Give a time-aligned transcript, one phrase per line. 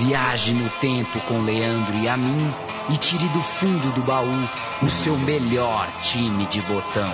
[0.00, 2.54] Viaje no tempo com Leandro e a mim
[2.88, 4.48] e tire do fundo do baú
[4.82, 7.12] o seu melhor time de botão.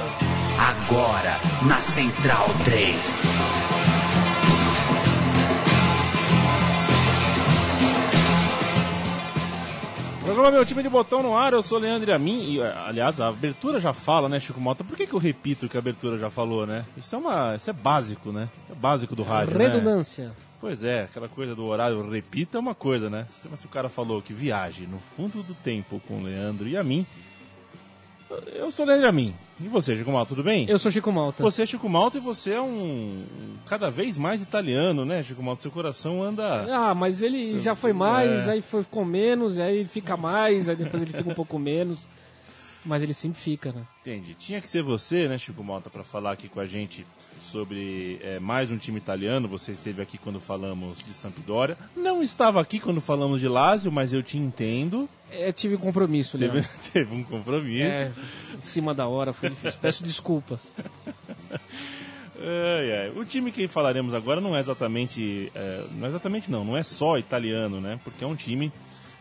[0.57, 3.57] Agora na Central 3.
[10.23, 12.53] Programa Meu Time de Botão no ar, eu sou Leandro e a mim.
[12.53, 14.85] E, aliás, a abertura já fala, né, Chico Mota?
[14.85, 16.85] Por que, que eu repito o que a abertura já falou, né?
[16.97, 18.49] Isso é, uma, isso é básico, né?
[18.71, 19.65] É básico do rádio, né?
[20.61, 23.27] Pois é, aquela coisa do horário repita é uma coisa, né?
[23.51, 26.77] Mas se o cara falou que viaje no fundo do tempo com o Leandro e
[26.77, 27.05] a mim,
[28.55, 29.35] eu sou o Leandro e a mim.
[29.61, 30.67] E você, Chico Malta, tudo bem?
[30.69, 31.43] Eu sou Chico Malta.
[31.43, 33.23] Você é Chico Malta e você é um
[33.67, 35.63] cada vez mais italiano, né, Chico Malta?
[35.63, 36.67] Seu coração anda...
[36.75, 38.53] Ah, mas ele Seu- já foi mais, é.
[38.53, 42.07] aí foi, ficou menos, aí ele fica mais, aí depois ele fica um pouco menos.
[42.87, 43.83] Mas ele sempre fica, né?
[44.01, 44.33] Entendi.
[44.35, 47.05] Tinha que ser você, né, Chico Malta, para falar aqui com a gente
[47.41, 49.49] sobre é, mais um time italiano.
[49.49, 51.77] Você esteve aqui quando falamos de Sampdoria.
[51.97, 55.09] Não estava aqui quando falamos de Lazio, mas eu te entendo.
[55.33, 56.71] Eu tive compromisso, Teve, Leandro.
[56.93, 57.89] teve um compromisso.
[57.89, 58.13] É,
[58.57, 59.79] em cima da hora, foi difícil.
[59.83, 60.67] Peço desculpas.
[62.39, 63.13] Ai, ai.
[63.17, 65.51] O time que falaremos agora não é exatamente.
[65.55, 67.99] é, não é exatamente não, não é só italiano, né?
[68.05, 68.71] Porque é um time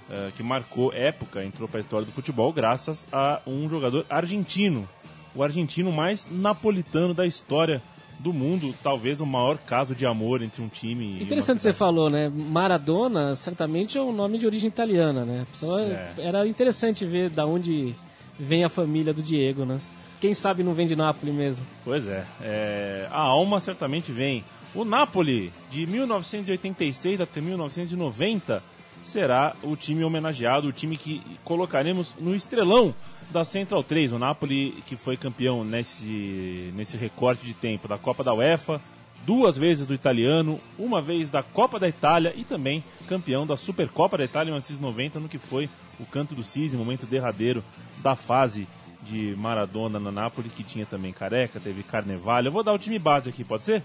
[0.10, 4.88] é, que marcou época, entrou para a história do futebol graças a um jogador argentino.
[5.34, 7.82] O argentino mais napolitano da história
[8.20, 12.10] do mundo, talvez o maior caso de amor entre um time e Interessante você falou,
[12.10, 12.30] né?
[12.30, 15.46] Maradona, certamente é um nome de origem italiana, né?
[16.18, 16.28] É.
[16.28, 17.94] Era interessante ver da onde
[18.40, 19.80] vem a família do Diego, né?
[20.22, 21.64] Quem sabe não vem de Nápoles mesmo.
[21.84, 24.44] Pois é, é, a alma certamente vem.
[24.74, 28.62] O Napoli, de 1986 até 1990,
[29.08, 32.94] será o time homenageado, o time que colocaremos no estrelão
[33.32, 34.14] da Central 3.
[34.14, 38.82] O Napoli que foi campeão nesse, nesse recorte de tempo da Copa da UEFA,
[39.26, 44.18] duas vezes do italiano, uma vez da Copa da Itália e também campeão da Supercopa
[44.18, 45.70] da Itália em 1990, no que foi
[46.00, 47.64] o canto do Cisne, momento derradeiro
[48.02, 48.68] da fase
[49.02, 52.48] de Maradona na Nápoles, que tinha também Careca, teve Carnevale.
[52.48, 53.84] Eu vou dar o time base aqui, pode ser?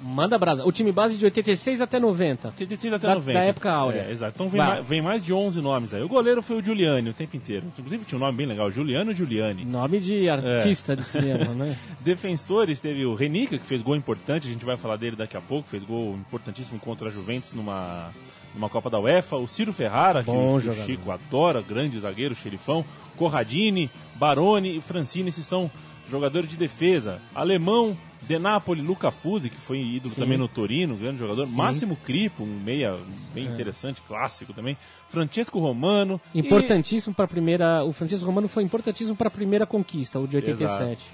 [0.00, 0.64] Manda brasa.
[0.64, 2.48] O time base de 86 até 90.
[2.48, 3.38] 86 até Da- 90.
[3.38, 4.02] da época áurea.
[4.02, 4.32] É, exato.
[4.36, 6.02] Então vem mais, vem mais de 11 nomes aí.
[6.02, 7.66] O goleiro foi o Giuliani o tempo inteiro.
[7.76, 9.64] Inclusive tinha um nome bem legal, Juliano Giuliani.
[9.64, 11.76] Nome de artista de cinema, né?
[12.00, 15.40] Defensores teve o Renica, que fez gol importante, a gente vai falar dele daqui a
[15.40, 18.10] pouco, fez gol importantíssimo contra a Juventus numa,
[18.54, 19.36] numa Copa da UEFA.
[19.36, 20.84] O Ciro Ferrara, que Bom o, o jogador.
[20.86, 22.84] Chico adora, grande zagueiro, xerifão.
[23.16, 25.70] Corradini, Baroni e Francini, esses são
[26.08, 27.20] jogadores de defesa.
[27.34, 27.96] Alemão,
[28.28, 30.20] De Napoli, Luca Fusi, que foi ídolo Sim.
[30.20, 31.46] também no Torino, grande jogador.
[31.46, 31.56] Sim.
[31.56, 32.98] Máximo Cripo, um meia
[33.32, 34.76] bem interessante, clássico também.
[35.08, 36.20] Francesco Romano.
[36.34, 37.82] e- Importantíssimo para a primeira.
[37.84, 41.06] O Francisco Romano foi importantíssimo para a primeira conquista, o de 87.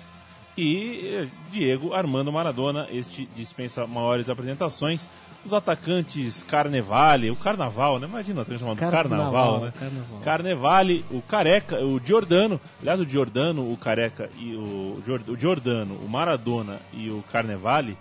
[0.56, 5.08] e eh, Diego Armando Maradona, este dispensa maiores apresentações.
[5.44, 8.06] Os atacantes Carnevale, o Carnaval, né?
[8.06, 9.72] Imagina o atacante chamado Carnaval, Carnaval, né?
[9.78, 10.20] Carnaval.
[10.20, 16.08] Carnevale, o Careca, o Giordano, aliás, o Giordano, o Careca e o, o Giordano, o
[16.08, 17.96] Maradona e o Carnevale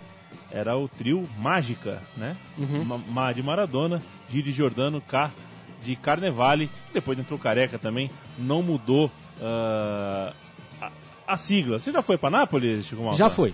[0.50, 2.36] era o trio Mágica, né?
[2.56, 2.84] Uhum.
[2.84, 5.30] Ma, Ma de Maradona, G de Giordano, K
[5.82, 9.10] de Carnevale, depois entrou Careca também, não mudou
[9.40, 10.32] ah,
[10.80, 10.90] a,
[11.26, 11.78] a sigla.
[11.78, 13.18] Você já foi para Nápoles, Chico Malta?
[13.18, 13.52] Já foi.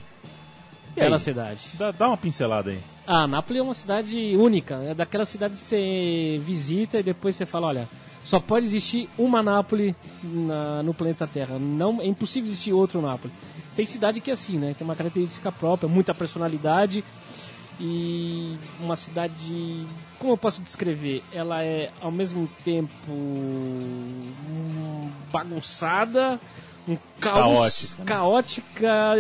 [0.97, 1.07] E aí?
[1.07, 1.61] Bela cidade.
[1.75, 2.79] Dá, dá uma pincelada aí.
[3.07, 4.75] Ah, Nápoles é uma cidade única.
[4.77, 7.89] É daquela cidade que você visita e depois você fala, olha,
[8.23, 11.59] só pode existir uma Nápoles na- no planeta Terra.
[11.59, 13.35] Não, é impossível existir outro Nápoles.
[13.75, 14.75] Tem cidade que é assim, né?
[14.77, 17.03] Tem uma característica própria, muita personalidade
[17.81, 19.87] e uma cidade,
[20.19, 21.23] como eu posso descrever?
[21.33, 26.39] Ela é ao mesmo tempo hum, bagunçada,
[26.89, 29.13] um caos, Caótica,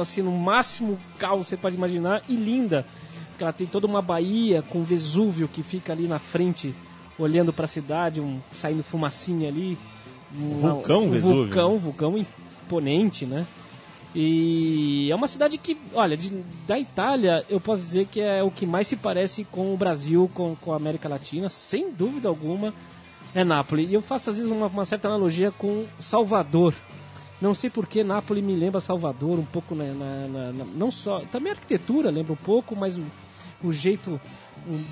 [0.00, 2.84] assim, no máximo caos que você pode imaginar, e linda.
[3.28, 6.74] Porque ela tem toda uma baía com Vesúvio que fica ali na frente,
[7.18, 9.78] olhando para a cidade, um, saindo fumacinha ali.
[10.34, 13.46] Um, vulcão um Vesúvio, Vulcão, vulcão imponente, né?
[14.14, 18.50] E é uma cidade que, olha, de- da Itália, eu posso dizer que é o
[18.50, 22.74] que mais se parece com o Brasil, com, com a América Latina, sem dúvida alguma,
[23.34, 23.90] é Nápoles.
[23.90, 26.74] E eu faço às vezes uma, uma certa analogia com Salvador.
[27.42, 30.90] Não sei por que Nápoles me lembra Salvador um pouco, na, na- na- na- não
[30.92, 33.02] só, também a arquitetura lembra um pouco, mas o,
[33.64, 34.20] o jeito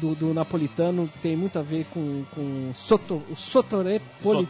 [0.00, 4.48] do, do napolitano tem muito a ver com, com soto, o soteropolitano.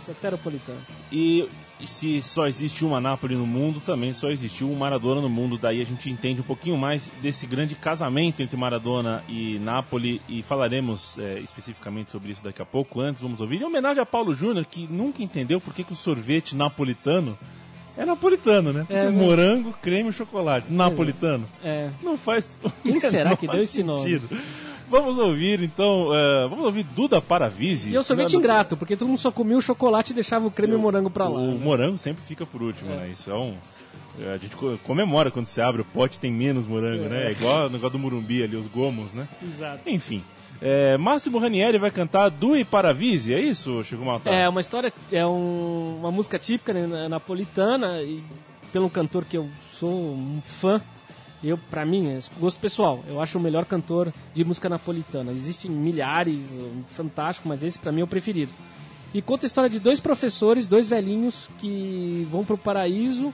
[0.00, 0.78] Soteropolitano.
[1.12, 1.46] E
[1.82, 5.58] e se só existe uma Nápoles no mundo, também só existiu um Maradona no mundo.
[5.58, 10.42] Daí a gente entende um pouquinho mais desse grande casamento entre Maradona e Nápoles e
[10.42, 13.00] falaremos é, especificamente sobre isso daqui a pouco.
[13.00, 13.60] Antes, vamos ouvir.
[13.60, 17.36] Em homenagem a Paulo Júnior, que nunca entendeu por que, que o sorvete napolitano
[17.96, 18.86] é napolitano, né?
[18.88, 19.10] É, né?
[19.10, 20.66] morango, creme e chocolate.
[20.70, 21.46] Napolitano.
[21.62, 21.90] É.
[22.02, 22.58] Não faz.
[22.62, 24.20] o Quem será que deu esse nome?
[24.90, 27.90] Vamos ouvir então, uh, vamos ouvir Duda Paravise.
[27.90, 30.50] E eu sou muito ingrato, porque todo mundo só comia o chocolate e deixava o
[30.50, 31.40] creme e o morango pra lá.
[31.40, 31.60] O né?
[31.62, 32.96] morango sempre fica por último, é.
[32.96, 33.08] né?
[33.08, 33.56] Isso é um.
[34.32, 37.08] A gente comemora quando você abre o pote tem menos morango, é.
[37.08, 37.26] né?
[37.28, 39.26] É igual o negócio do Murumbi ali, os gomos, né?
[39.42, 39.88] Exato.
[39.88, 40.22] Enfim.
[40.60, 44.32] É, Máximo Ranieri vai cantar Dui Paravise, é isso, Chico Maltar?
[44.32, 48.22] É uma história, é um, uma música típica né, napolitana e
[48.72, 50.80] pelo cantor que eu sou um fã.
[51.42, 55.32] Eu, para mim, é gosto pessoal, eu acho o melhor cantor de música napolitana.
[55.32, 56.40] Existem milhares,
[56.86, 58.52] fantástico, mas esse para mim é o preferido.
[59.12, 63.32] E conta a história de dois professores, dois velhinhos que vão pro paraíso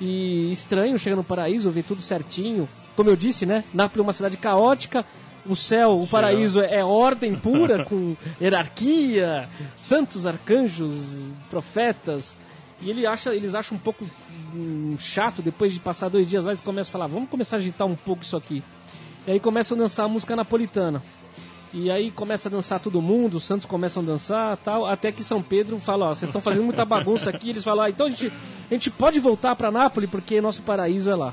[0.00, 2.68] e estranho, chega no paraíso, vê tudo certinho.
[2.96, 3.64] Como eu disse, né?
[3.74, 5.04] Nápoles é uma cidade caótica,
[5.46, 12.34] o céu, o paraíso é ordem pura, com hierarquia, santos, arcanjos, profetas.
[12.82, 14.04] E ele acha, eles acham um pouco
[14.54, 17.58] hum, chato, depois de passar dois dias lá, eles começam a falar, vamos começar a
[17.58, 18.62] agitar um pouco isso aqui.
[19.26, 21.02] E aí começam a dançar a música napolitana.
[21.72, 25.24] E aí começa a dançar todo mundo, os santos começam a dançar tal, até que
[25.24, 28.10] São Pedro fala, ó, vocês estão fazendo muita bagunça aqui, eles falam, ah, então a
[28.10, 28.30] gente,
[28.70, 31.32] a gente pode voltar para Nápoles porque nosso paraíso é lá.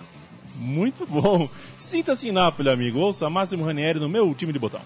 [0.56, 1.50] Muito bom.
[1.78, 3.00] Sinta-se em Nápoles, amigo.
[3.00, 4.82] Ouça Máximo Ranieri no meu time de botão.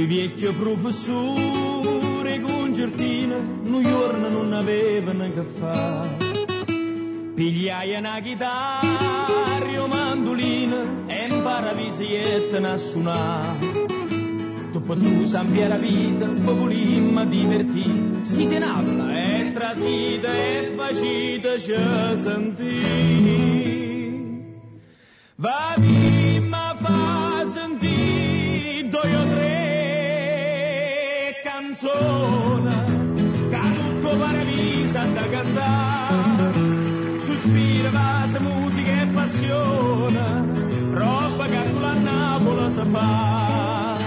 [0.00, 2.40] Pi vecchio professore
[2.72, 6.16] Giardino, noi giorno non avevano neanche a fare.
[7.34, 12.78] Pigliai una chitarra o mandolina e imparavi a suonare.
[12.78, 13.58] suonare.
[14.72, 21.74] Dopo tu sappia la vita, popolimma divertì, si tenabla e trasita e facita ci
[22.16, 22.80] sentì.
[25.36, 25.76] Va
[26.48, 28.39] ma fa sentire
[31.74, 42.90] che tutto paradiso da cantare sospira, base, musica e passione, roba che sulla Napoli si
[42.90, 43.98] fa.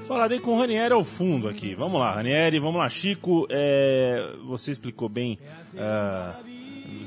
[0.00, 1.74] Falarei com o Ranieri ao fundo aqui.
[1.74, 3.46] Vamos lá, Ranieri, vamos lá, Chico.
[3.48, 5.38] É, você explicou bem,
[5.74, 6.57] uh,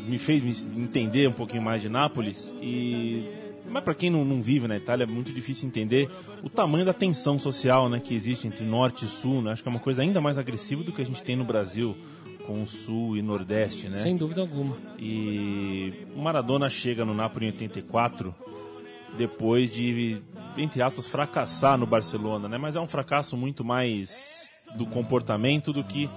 [0.07, 3.25] me fez me entender um pouquinho mais de Nápoles e
[3.71, 6.09] mas para quem não, não, vive na Itália é muito difícil entender
[6.43, 9.41] o tamanho da tensão social né, que existe entre norte e sul.
[9.41, 9.53] Né?
[9.53, 11.95] Acho que é uma coisa ainda mais agressiva do que a gente tem no Brasil
[12.45, 14.01] com o sul e nordeste, né?
[14.01, 14.75] Sem dúvida alguma.
[14.99, 18.35] E o Maradona chega no Napoli em 84
[19.17, 20.21] depois de,
[20.57, 22.57] entre aspas, fracassar no Barcelona, né?
[22.57, 26.09] Mas é um fracasso muito mais do comportamento do que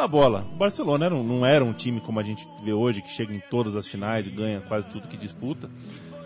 [0.00, 0.46] da bola.
[0.52, 3.34] O Barcelona era um, não era um time como a gente vê hoje, que chega
[3.34, 5.70] em todas as finais e ganha quase tudo que disputa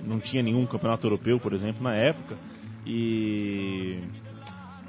[0.07, 2.37] não tinha nenhum campeonato europeu, por exemplo, na época.
[2.87, 3.99] E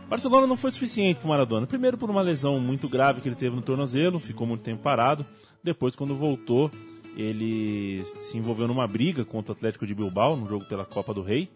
[0.07, 1.65] Barcelona não foi suficiente para Maradona.
[1.65, 5.25] Primeiro por uma lesão muito grave que ele teve no tornozelo, ficou muito tempo parado.
[5.63, 6.69] Depois, quando voltou,
[7.15, 11.21] ele se envolveu numa briga contra o Atlético de Bilbao, no jogo pela Copa do
[11.21, 11.49] Rei.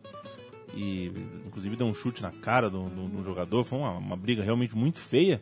[0.73, 1.11] E
[1.45, 3.63] inclusive deu um chute na cara do, do, do jogador.
[3.63, 5.41] Foi uma, uma, briga realmente muito feia.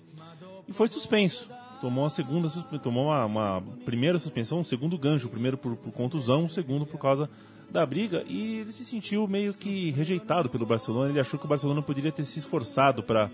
[0.67, 1.49] E foi suspenso.
[1.81, 2.49] Tomou uma segunda,
[2.81, 5.27] tomou uma, uma primeira suspensão, um segundo gancho.
[5.27, 7.29] O primeiro por, por contusão, o segundo por causa
[7.69, 11.09] da briga e ele se sentiu meio que rejeitado pelo Barcelona.
[11.09, 13.29] Ele achou que o Barcelona poderia ter se esforçado para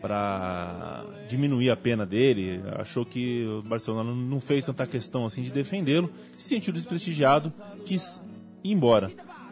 [0.00, 5.50] para diminuir a pena dele, achou que o Barcelona não fez tanta questão assim de
[5.50, 7.52] defendê-lo, se sentiu desprestigiado,
[7.84, 8.22] quis
[8.62, 9.10] ir embora.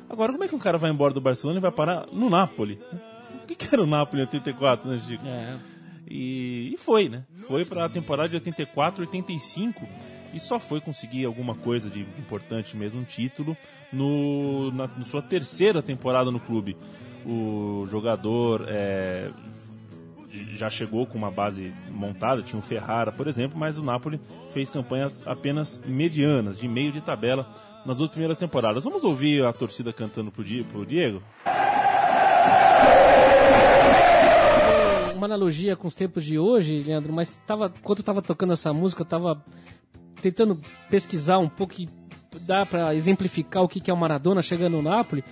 [0.09, 2.79] Agora, como é que um cara vai embora do Barcelona e vai parar no Napoli?
[3.43, 5.27] O que, que era o Napoli em 84, né, Chico?
[5.27, 5.59] É.
[6.09, 7.25] E, e foi, né?
[7.47, 9.87] Foi para a temporada de 84, 85
[10.33, 13.57] e só foi conseguir alguma coisa de importante mesmo, um título,
[13.93, 16.77] no, na, na sua terceira temporada no clube.
[17.25, 19.31] O jogador é,
[20.55, 24.21] já chegou com uma base montada, tinha o Ferrara, por exemplo, mas o Napoli
[24.51, 27.53] fez campanhas apenas medianas, de meio de tabela,
[27.85, 28.85] nas duas primeiras temporadas.
[28.85, 31.23] Vamos ouvir a torcida cantando pro, pro Diego?
[35.27, 38.73] Uma analogia com os tempos de hoje, Leandro, mas tava, quando eu estava tocando essa
[38.73, 39.45] música, eu estava
[40.23, 41.89] tentando pesquisar um pouco e
[42.43, 45.25] dá para exemplificar o que é o Maradona chegando no Napoli.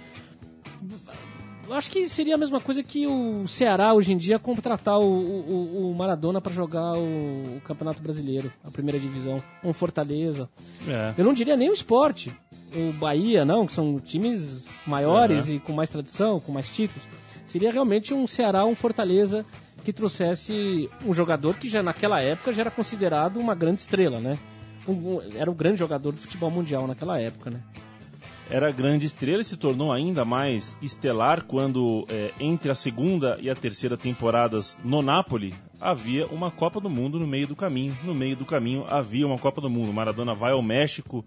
[1.70, 5.90] Acho que seria a mesma coisa que o Ceará hoje em dia contratar o, o,
[5.90, 10.48] o Maradona para jogar o, o, Campeonato Brasileiro, a primeira divisão, um Fortaleza.
[10.88, 11.14] É.
[11.16, 12.36] Eu não diria nem o esporte,
[12.74, 15.54] o Bahia, não, que são times maiores uhum.
[15.54, 17.06] e com mais tradição, com mais títulos.
[17.46, 19.46] Seria realmente um Ceará, um Fortaleza
[19.84, 24.38] que trouxesse um jogador que já naquela época já era considerado uma grande estrela, né?
[24.88, 27.60] um, era um grande jogador do futebol mundial naquela época, né?
[28.48, 33.48] era grande estrela e se tornou ainda mais estelar quando, é, entre a segunda e
[33.48, 37.96] a terceira temporadas no Napoli, havia uma Copa do Mundo no meio do caminho.
[38.04, 39.92] No meio do caminho havia uma Copa do Mundo.
[39.92, 41.24] Maradona vai ao México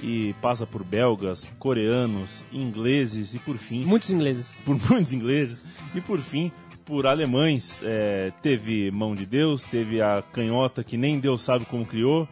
[0.00, 3.84] e passa por belgas, coreanos, ingleses e por fim.
[3.84, 4.56] Muitos ingleses.
[4.64, 5.62] Por muitos ingleses
[5.94, 6.52] e por fim
[6.84, 7.82] por alemães.
[7.84, 12.28] É, teve Mão de Deus, teve a canhota que nem Deus sabe como criou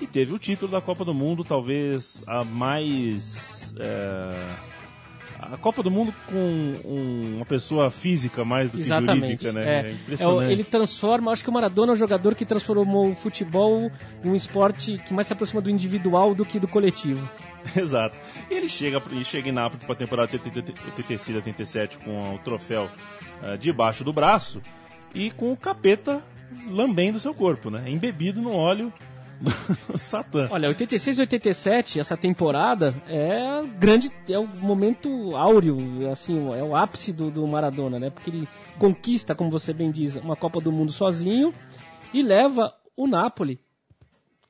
[0.00, 3.74] e teve o título da Copa do Mundo, talvez a mais.
[3.78, 4.75] É,
[5.40, 6.36] a Copa do Mundo com
[6.84, 9.20] um, uma pessoa física mais do que Exatamente.
[9.20, 9.64] jurídica, né?
[9.64, 9.80] É.
[9.86, 10.52] É É impressionante.
[10.52, 13.90] ele transforma, acho que o Maradona é o jogador que transformou o futebol
[14.24, 17.28] em um esporte que mais se aproxima do individual do que do coletivo.
[17.76, 18.16] Exato.
[18.50, 22.88] E ele chega, ele chega em Nápoles para a temporada 86 87 com o troféu
[23.42, 24.62] eh, debaixo do braço
[25.14, 26.22] e com o capeta
[26.68, 27.84] lambendo seu corpo, né?
[27.88, 28.92] Embebido no óleo
[29.96, 30.48] Satã.
[30.50, 36.74] Olha, 86 e 87, essa temporada é grande, é o momento áureo, assim, é o
[36.74, 38.10] ápice do, do Maradona, né?
[38.10, 41.54] Porque ele conquista, como você bem diz, uma Copa do Mundo sozinho
[42.12, 43.60] e leva o Napoli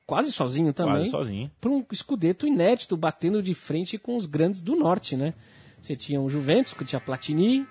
[0.07, 1.51] quase sozinho também Quase sozinho.
[1.59, 5.33] para um escudeto inédito, batendo de frente com os grandes do norte, né?
[5.81, 7.67] Você tinha o Juventus, que tinha Platini,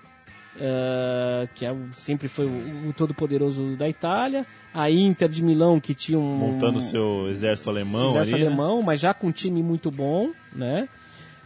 [0.59, 5.93] eh, que é sempre foi o, o todo-poderoso da Itália, a Inter de Milão, que
[5.93, 8.47] tinha um Montando seu exército alemão exército ali, né?
[8.49, 10.87] alemão, mas já com um time muito bom, né?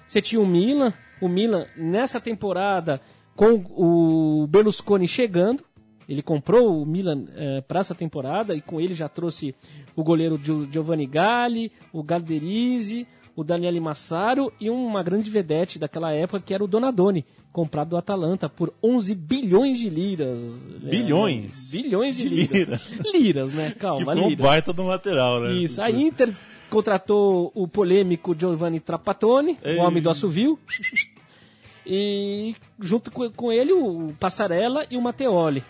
[0.08, 3.00] Você tinha o Milan, o Milan nessa temporada
[3.36, 5.64] com o Berlusconi chegando,
[6.10, 7.26] ele comprou o Milan
[7.68, 9.56] para essa temporada e com ele já trouxe
[9.96, 13.08] o goleiro Gio- Giovanni Galli, o Galderizzi,
[13.42, 17.98] o Daniele Massaro e uma grande vedete daquela época que era o Donadoni, comprado do
[17.98, 20.40] Atalanta por 11 bilhões de liras.
[20.40, 20.90] né?
[20.90, 21.70] Bilhões?
[21.70, 22.94] Bilhões de, De liras.
[23.14, 23.76] Liras, né?
[23.78, 24.46] Calma, Que foi um liras.
[24.46, 25.54] baita do lateral, né?
[25.54, 26.34] Isso, a Inter
[26.70, 29.78] contratou o polêmico Giovanni Trapattoni, Ei.
[29.78, 30.58] o homem do assovio,
[31.86, 35.64] e junto com, com ele o Passarella e o Matteoli.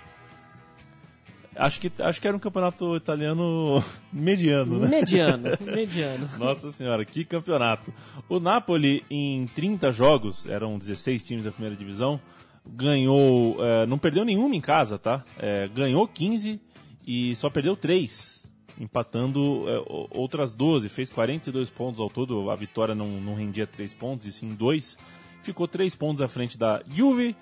[1.64, 4.88] Acho que, acho que era um campeonato italiano mediano, né?
[4.88, 6.28] Mediano, mediano.
[6.40, 7.94] Nossa senhora, que campeonato.
[8.28, 12.20] O Napoli, em 30 jogos, eram 16 times da primeira divisão,
[12.66, 13.58] ganhou.
[13.64, 15.24] eh, não perdeu nenhuma em casa, tá?
[15.38, 16.60] Eh, ganhou 15
[17.06, 18.46] e só perdeu 3,
[18.80, 20.90] empatando o- outras 12.
[20.90, 22.50] Fez 42 pontos ao todo.
[22.50, 24.98] A vitória não, não rendia 3 pontos, e sim 2.
[25.44, 27.36] Ficou 3 pontos à frente da Juve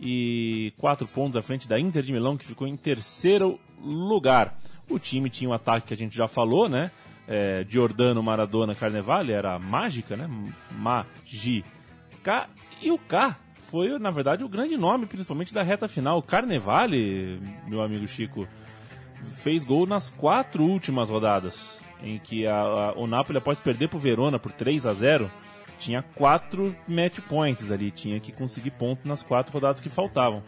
[0.00, 4.58] e 4 pontos à frente da Inter de Milão, que ficou em terceiro lugar.
[4.88, 6.90] O time tinha um ataque que a gente já falou, né?
[7.28, 10.28] É, Giordano, Maradona, Carnevale, era mágica, né?
[10.70, 12.48] Mágica.
[12.82, 16.22] E o K foi, na verdade, o grande nome, principalmente da reta final.
[16.22, 18.46] Carnevale, meu amigo Chico,
[19.38, 23.96] fez gol nas quatro últimas rodadas, em que a, a- o Napoli, após perder para
[23.96, 25.30] o Verona por 3 a 0
[25.78, 30.42] tinha quatro match points ali, tinha que conseguir ponto nas quatro rodadas que faltavam.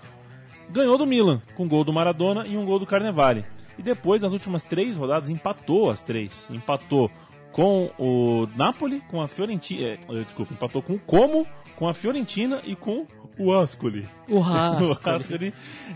[0.70, 3.44] Ganhou do Milan, com um gol do Maradona e um gol do Carnevale.
[3.78, 6.50] E depois, nas últimas três rodadas, empatou as três.
[6.50, 7.11] Empatou
[7.52, 9.88] com o Napoli, com a Fiorentina.
[9.90, 13.06] eh, desculpa, empatou com o Como, com a Fiorentina e com
[13.38, 14.06] o Ascoli.
[14.28, 14.42] O.
[15.04, 15.54] Ascoli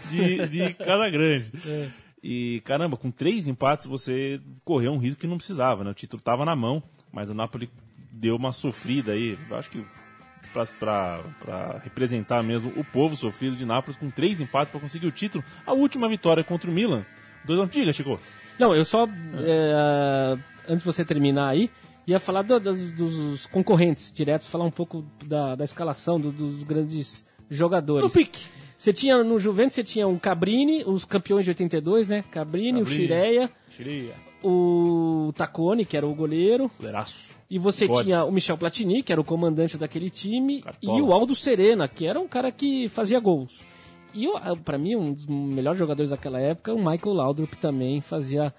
[0.09, 1.53] de, de Casa Grande.
[2.25, 5.91] E caramba, com três empates você correu um risco que não precisava, né?
[5.91, 7.69] O título estava na mão, mas o Napoli
[8.13, 9.37] deu uma sofrida aí.
[9.53, 9.85] Acho que
[10.79, 15.43] para representar mesmo o povo sofrido de Nápoles com três empates para conseguir o título.
[15.67, 17.05] A última vitória contra o Milan.
[17.45, 18.21] Dois não diga, Chico.
[18.59, 20.39] Não, eu só, é,
[20.69, 21.71] antes de você terminar aí,
[22.07, 26.63] ia falar do- dos, dos concorrentes diretos, falar um pouco da, da escalação do- dos
[26.63, 28.05] grandes jogadores.
[28.05, 28.47] No pique.
[28.77, 32.25] Você tinha, no Juventus, você tinha o Cabrini, os campeões de 82, né?
[32.31, 33.03] Cabrini, o Cabrini.
[33.03, 34.15] Chireia, Chiria.
[34.43, 37.31] o Tacone, que era o goleiro, Goleiraço.
[37.55, 38.05] E você Bigode.
[38.05, 40.99] tinha o Michel Platini, que era o comandante daquele time, Cartola.
[40.99, 43.61] e o Aldo Serena, que era um cara que fazia gols.
[44.15, 48.53] E ah, pra mim, um dos melhores jogadores daquela época, o Michael Laudrup também fazia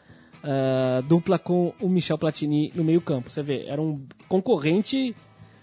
[0.43, 3.29] ah, dupla com o Michel Platini no meio campo.
[3.29, 5.15] Você vê, era um concorrente,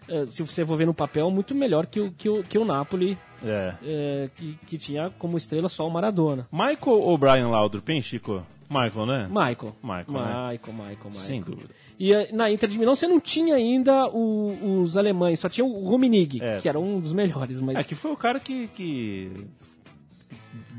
[0.08, 2.64] ah, se você for ver no papel, muito melhor que o, que o, que o
[2.64, 3.74] Napoli, É.
[3.82, 6.48] eh, que, que tinha como estrela só o Maradona.
[6.52, 8.42] Michael ou Brian Laudrup, hein, Chico?
[8.70, 9.26] Michael, né?
[9.28, 9.74] Michael.
[9.82, 10.52] Michael, né?
[10.52, 11.12] Michael, Michael, Michael.
[11.12, 11.74] Sem dúvida.
[11.98, 15.64] E eh, na Inter de Milão você não tinha ainda o- os alemães, só tinha
[15.64, 16.58] o Rummenigge, É.
[16.60, 19.30] que era um dos melhores, mas É que foi o cara que, que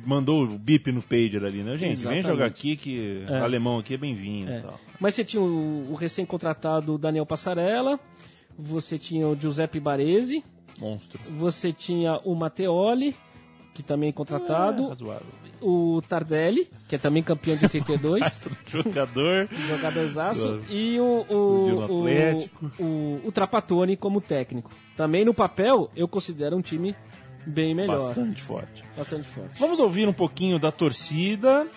[0.06, 1.72] mandou o bip no pager ali, né?
[1.78, 2.28] Gente, vem Exatamente.
[2.28, 3.40] jogar aqui que É.
[3.40, 4.60] o alemão aqui é bem-vindo É.
[4.60, 4.80] e tal.
[5.00, 8.00] Mas você tinha o, o recém-contratado Daniel Passarella,
[8.58, 10.44] você tinha o Giuseppe Baresi,
[10.80, 11.20] Monstro.
[11.30, 13.16] você tinha o Matteoli,
[13.74, 14.86] que também é contratado.
[14.86, 15.28] É, razoável.
[15.62, 18.46] O Tardelli, que é também campeão de 82.
[18.68, 19.48] Jogador.
[19.68, 20.58] jogadorzaço.
[20.58, 21.66] Do- E o, o,
[22.80, 24.72] o, o, o Trapattoni como técnico.
[24.96, 26.96] Também no papel, eu considero um time
[27.46, 28.06] bem melhor.
[28.08, 28.84] Bastante forte.
[28.98, 29.60] Bastante forte.
[29.60, 31.68] Vamos ouvir um pouquinho da torcida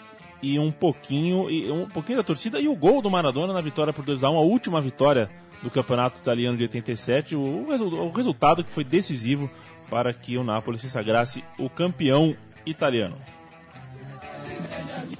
[0.43, 3.93] e um pouquinho e um pouquinho da torcida e o gol do Maradona na vitória
[3.93, 5.31] por 2 a 1, a última vitória
[5.62, 9.50] do Campeonato Italiano de 87, o, resu- o resultado que foi decisivo
[9.91, 12.37] para que o Napoli se sagrasse o campeão
[12.67, 13.17] italiano.
[14.68, 15.16] degli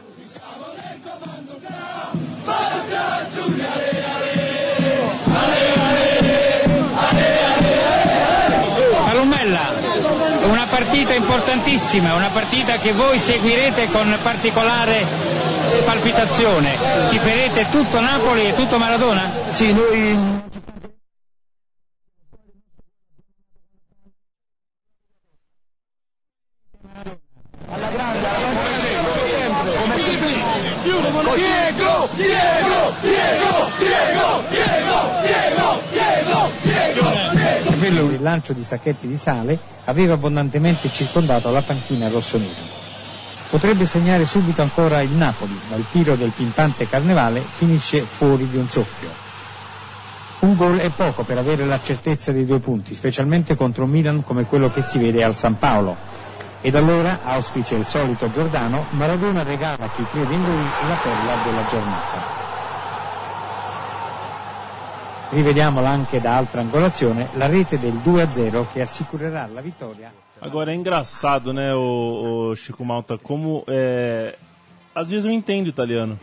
[10.45, 15.05] una partita importantissima, una partita che voi seguirete con particolare
[15.85, 16.77] palpitazione.
[17.11, 19.31] Tiperete tutto Napoli e tutto Maradona?
[19.51, 20.53] Sì, noi
[32.15, 37.79] Diego, Diego, Diego, Diego, Diego, Diego, Diego.
[37.79, 42.83] Quello il lancio di sacchetti di sale aveva abbondantemente circondato la panchina rossonera.
[43.51, 48.57] Potrebbe segnare subito ancora il Napoli, ma il tiro del pimpante Carnevale finisce fuori di
[48.57, 49.23] un soffio.
[50.41, 54.23] Un gol è poco per avere la certezza dei due punti, specialmente contro un Milan
[54.23, 55.97] come quello che si vede al San Paolo.
[56.67, 61.35] Ed allora, auspice il solito Giordano, Maradona regala a chi crede in lui la perla
[61.45, 62.23] della giornata.
[65.29, 70.11] Rivediamola anche da altra angolazione, la rete del 2-0 che assicurerà la vittoria.
[70.41, 74.35] Agora é engraçado, né, o, o Chico Malta, como é,
[74.95, 76.19] às vezes eu entendo italiano,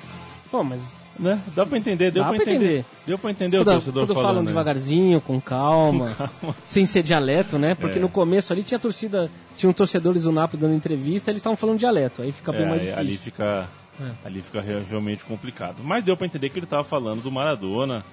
[0.51, 0.81] Bom, mas
[1.21, 1.39] né?
[1.55, 2.65] Dá pra entender, deu Dá pra pra entender.
[2.65, 2.85] entender.
[3.05, 4.27] Deu pra entender o quando, torcedor quando falando.
[4.27, 4.47] falam né?
[4.47, 6.55] devagarzinho, com calma, Com calma.
[6.65, 7.75] sem ser dialeto, né?
[7.75, 8.01] Porque É.
[8.01, 12.21] no começo ali tinha torcida, tinham torcedores do Napoli dando entrevista, eles estavam falando dialeto,
[12.23, 12.99] aí fica bem É, mais difícil.
[12.99, 13.69] ali fica,
[14.01, 14.27] É.
[14.27, 15.77] ali fica re- realmente complicado.
[15.83, 18.03] Mas deu pra entender que ele tava falando do Maradona,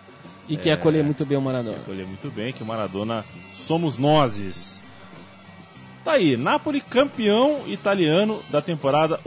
[0.50, 1.76] E que acolher muito bem o Maradona.
[1.76, 3.22] Escolher muito bem que o Maradona
[3.52, 4.82] somos nozes.
[6.04, 9.20] Tá aí, Napoli campeão italiano da temporada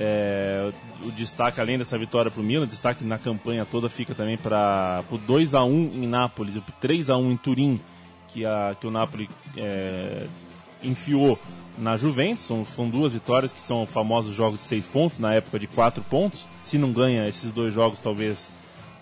[0.00, 0.74] 86-87.
[1.02, 5.04] o destaque, além dessa vitória para o Milan, destaque na campanha toda fica também para
[5.10, 7.80] o 2x1 em Nápoles e pro 3x1 em Turim,
[8.28, 10.26] que, a, que o Napoli é,
[10.82, 11.38] enfiou
[11.78, 12.44] na Juventus.
[12.44, 16.02] São, são duas vitórias que são famosos jogos de seis pontos, na época de quatro
[16.04, 16.48] pontos.
[16.62, 18.50] Se não ganha esses dois jogos, talvez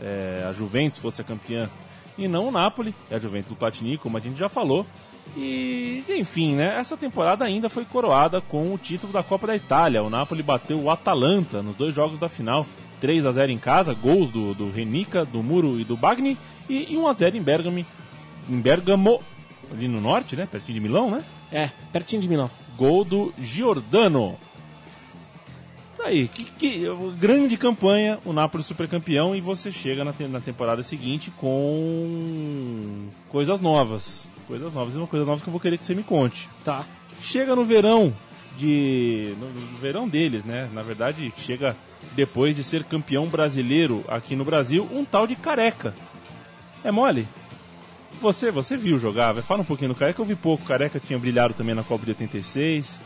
[0.00, 1.68] é, a Juventus fosse a campeã
[2.16, 4.84] e não o Napoli, é a Juventus do Platini, como a gente já falou.
[5.36, 10.02] E, enfim, né, essa temporada ainda foi coroada com o título da Copa da Itália.
[10.02, 12.66] O Napoli bateu o Atalanta nos dois jogos da final,
[13.00, 16.36] 3 a 0 em casa, gols do, do Renica, do Muro e do Bagni,
[16.68, 17.78] e, e 1 a 0 em Bergamo,
[18.48, 19.20] em Bergamo,
[19.70, 21.22] ali no norte, né, pertinho de Milão, né?
[21.52, 22.50] É, pertinho de Milão.
[22.76, 24.36] Gol do Giordano.
[25.96, 26.84] Tá aí, que, que-
[27.18, 33.06] grande campanha, o Napoli super campeão e você chega na, te- na temporada seguinte com
[33.28, 34.28] coisas novas.
[34.48, 36.48] Coisas novas, e uma coisa nova que eu vou querer que você me conte.
[36.64, 36.84] Tá.
[37.20, 38.12] Chega no verão
[38.56, 39.34] de.
[39.38, 40.68] No, no verão deles, né?
[40.72, 41.76] Na verdade, chega
[42.16, 45.94] depois de ser campeão brasileiro aqui no Brasil, um tal de careca.
[46.82, 47.28] É mole?
[48.22, 50.64] Você, você viu jogar, vai fala um pouquinho do Careca, eu vi pouco.
[50.64, 52.98] Careca tinha brilhado também na Copa de 86.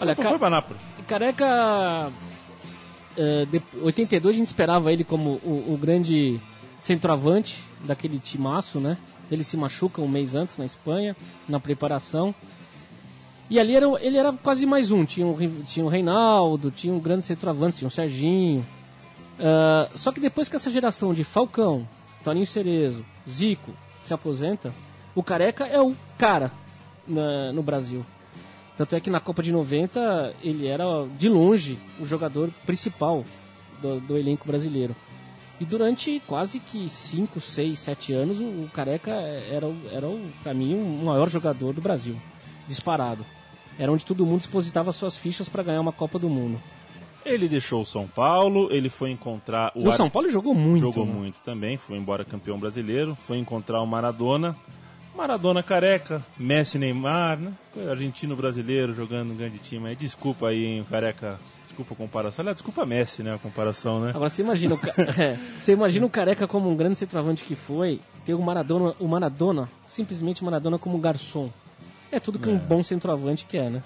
[0.00, 0.82] Olha, foi, ca- foi pra Nápoles.
[1.06, 2.12] Careca.
[3.16, 6.38] é, de- 82 a gente esperava ele como o, o grande
[6.78, 8.98] centroavante daquele timaço, né?
[9.30, 11.16] Ele se machuca um mês antes na Espanha,
[11.48, 12.34] na preparação.
[13.48, 15.04] E ali era, ele era quase mais um.
[15.04, 18.64] Tinha o, tinha o Reinaldo, tinha um grande centroavante, tinha o Serginho.
[19.38, 21.86] Ah, só que depois que essa geração de Falcão,
[22.24, 24.72] Toninho Cerezo, Zico se aposenta,
[25.14, 26.50] o Careca é o cara
[27.06, 28.04] na- no Brasil.
[28.76, 30.84] Tanto é que na Copa de 90 ele era
[31.18, 33.24] de longe o jogador principal
[33.82, 34.94] do, do elenco brasileiro.
[35.62, 40.20] E durante quase que 5, 6, 7 anos o, o Careca era, o- era o,
[40.42, 42.16] pra mim o maior jogador do Brasil.
[42.66, 43.24] Disparado.
[43.78, 46.60] Era onde todo mundo depositava suas fichas para ganhar uma Copa do Mundo.
[47.24, 50.80] Ele deixou o São Paulo, ele foi encontrar o No Ar- São Paulo jogou muito.
[50.80, 51.12] Jogou né?
[51.12, 54.56] muito também, foi embora campeão brasileiro, foi encontrar o Maradona.
[55.14, 57.52] Maradona careca, Messi Neymar, né?
[57.90, 59.88] Argentino brasileiro jogando um grande time.
[59.88, 59.96] aí.
[59.96, 61.38] Desculpa aí, hein, careca.
[61.64, 62.42] Desculpa a comparação.
[62.42, 63.34] Aliás, desculpa Messi, né?
[63.34, 64.10] A comparação, né?
[64.10, 67.54] Agora você imagina, o ca- é, você imagina o Careca como um grande centroavante que
[67.54, 71.50] foi, ter o Maradona, o Maradona, simplesmente o Maradona como garçom.
[72.10, 73.82] É tudo que um bom centroavante quer, né?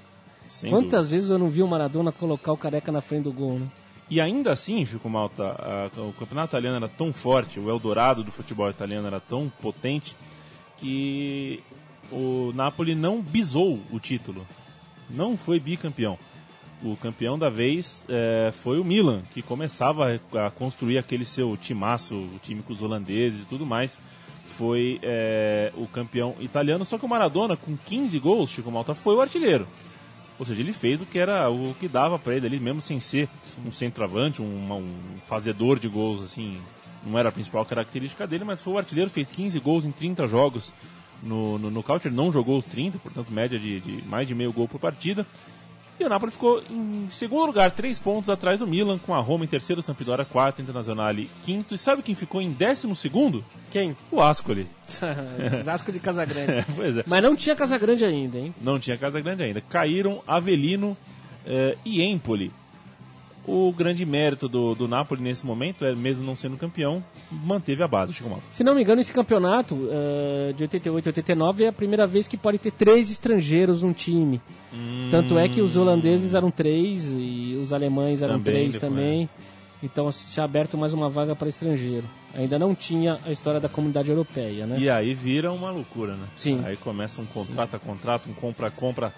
[0.48, 1.10] Sem Quantas dúvida.
[1.10, 3.66] vezes eu não vi o Maradona colocar o Careca na frente do gol, né?
[4.10, 8.30] E ainda assim, Chico Malta, a- o campeonato italiano era tão forte, o Eldorado do
[8.32, 10.16] futebol italiano era tão potente,
[10.76, 11.62] que
[12.10, 14.46] o Napoli não bisou o título.
[15.08, 16.18] Não foi bicampeão.
[16.82, 22.14] O campeão da vez é, foi o Milan, que começava a construir aquele seu timaço,
[22.14, 23.98] o time com os holandeses e tudo mais.
[24.44, 29.14] Foi é, o campeão italiano, só que o Maradona, com 15 gols, Chico Malta, foi
[29.14, 29.66] o artilheiro.
[30.38, 33.00] Ou seja, ele fez o que era o que dava para ele ali, mesmo sem
[33.00, 33.28] ser
[33.64, 34.94] um centroavante, um, um
[35.26, 36.58] fazedor de gols, assim,
[37.06, 40.26] não era a principal característica dele, mas foi o artilheiro, fez 15 gols em 30
[40.26, 40.72] jogos
[41.22, 44.52] no, no nocaute, ele não jogou os 30, portanto média de, de mais de meio
[44.52, 45.26] gol por partida.
[45.98, 49.44] E o Napoli ficou em segundo lugar, três pontos atrás do Milan, com a Roma
[49.44, 51.74] em terceiro, Sampdoria quarto, Internazionale quinto.
[51.74, 53.42] E sabe quem ficou em décimo segundo?
[53.70, 53.96] Quem?
[54.12, 54.68] O Ascoli.
[55.66, 56.52] Asco de Casagrande.
[56.52, 57.04] É, pois é.
[57.06, 58.54] Mas não tinha Casagrande ainda, hein?
[58.60, 59.62] Não tinha Casa Grande ainda.
[59.62, 60.94] Caíram Avelino
[61.46, 62.52] eh, e Empoli.
[63.46, 67.88] O grande mérito do, do Napoli nesse momento é, mesmo não sendo campeão, manteve a
[67.88, 68.44] base, Chico Malta.
[68.50, 72.26] Se não me engano, esse campeonato eh, de 88 e 89 é a primeira vez
[72.26, 74.40] que pode ter três estrangeiros num time.
[75.10, 79.28] Tanto é que os holandeses eram três e os alemães eram Também, três depois, também.
[79.82, 82.06] Então se tinha aberto mais uma vaga para estrangeiro.
[82.34, 84.76] Ainda não tinha a história da comunidade europeia, né?
[84.78, 86.26] E aí vira uma loucura, né?
[86.36, 86.60] Sim.
[86.64, 89.12] Aí começa um contrato a contrato, um compra a compra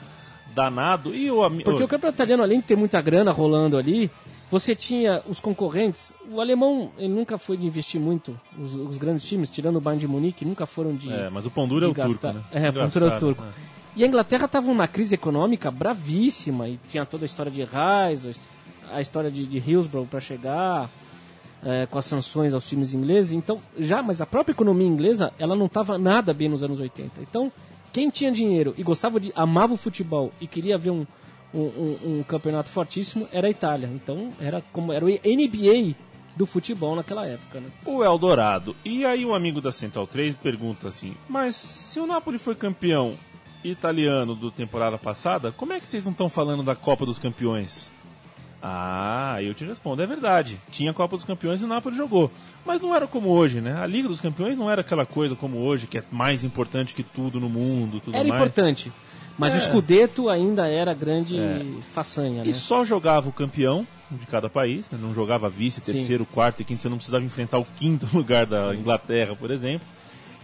[0.58, 1.14] danado.
[1.14, 4.10] E o Porque o campeonato italiano, além de ter muita grana rolando ali,
[4.50, 6.14] você tinha os concorrentes.
[6.30, 8.38] O alemão ele nunca foi de investir muito.
[8.58, 11.12] Os, os grandes times, tirando o Bayern de Munique, nunca foram de.
[11.12, 12.32] É, mas o pão duro é o turco, gastar.
[12.34, 12.42] né?
[12.50, 13.44] É, o pão duro é o turco.
[13.94, 18.40] E a Inglaterra estava numa crise econômica bravíssima e tinha toda a história de Reis,
[18.92, 20.88] a história de, de Hillsborough para chegar,
[21.64, 23.32] é, com as sanções aos times ingleses.
[23.32, 27.20] Então, já, mas a própria economia inglesa, ela não estava nada bem nos anos 80.
[27.20, 27.50] Então,
[27.92, 31.06] quem tinha dinheiro e gostava de, amava o futebol e queria ver um,
[31.54, 33.88] um, um- um campeonato fortíssimo era a Itália.
[33.92, 35.94] Então, era como era o NBA
[36.36, 37.68] do futebol naquela época, né?
[37.84, 38.76] O Eldorado.
[38.84, 43.14] E aí um amigo da Central 3 pergunta assim, mas se o Napoli foi campeão
[43.64, 47.90] italiano do temporada passada, como é que vocês não estão falando da Copa dos Campeões?
[48.62, 50.58] Ah, eu te respondo, é verdade.
[50.70, 52.30] Tinha Copa dos Campeões e o Napoli jogou.
[52.66, 53.80] Mas não era como hoje, né?
[53.80, 57.02] A Liga dos Campeões não era aquela coisa como hoje, que é mais importante que
[57.04, 58.40] tudo no mundo, tudo Era mais.
[58.40, 58.92] importante.
[59.38, 59.58] Mas É.
[59.58, 61.38] o Scudetto ainda era grande
[61.94, 62.50] façanha, né?
[62.50, 64.98] E só jogava o campeão de cada país, né?
[65.00, 65.92] não jogava vice, Sim.
[65.92, 69.86] terceiro, quarto e quinto, você não precisava enfrentar o quinto lugar da Inglaterra, por exemplo.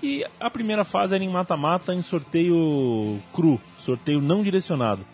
[0.01, 5.05] E a primeira fase era em mata-mata, em sorteio cru, sorteio não direcionado.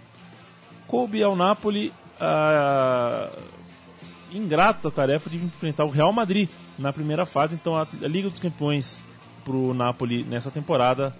[0.86, 3.30] Coube ao Napoli a
[4.32, 9.02] ingrata tarefa de enfrentar o Real Madrid na primeira fase, então a, Liga dos Campeões
[9.44, 11.14] para o Napoli nessa temporada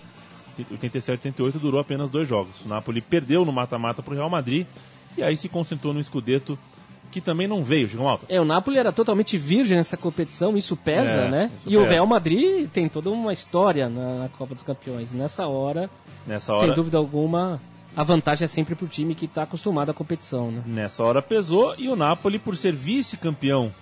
[0.59, 2.65] 87-88 durou apenas dois jogos.
[2.65, 4.67] O Napoli perdeu no mata-mata para o Real Madrid
[5.17, 6.59] e aí se concentrou no Scudetto,
[7.11, 8.27] que também não veio, Chico Malta.
[8.29, 11.51] É, o Napoli era totalmente virgem nessa competição, isso pesa, É, né?
[11.59, 11.85] isso e o.
[11.85, 15.11] Real Madrid tem toda uma história na, Copa dos Campeões.
[15.13, 15.91] Nessa hora,
[16.27, 17.61] Nessa sem hora, dúvida alguma,
[17.97, 20.63] a vantagem é sempre pro time que está acostumado à competição, né?
[20.67, 23.73] nessa hora pesou e o Napoli, por ser vice-campeão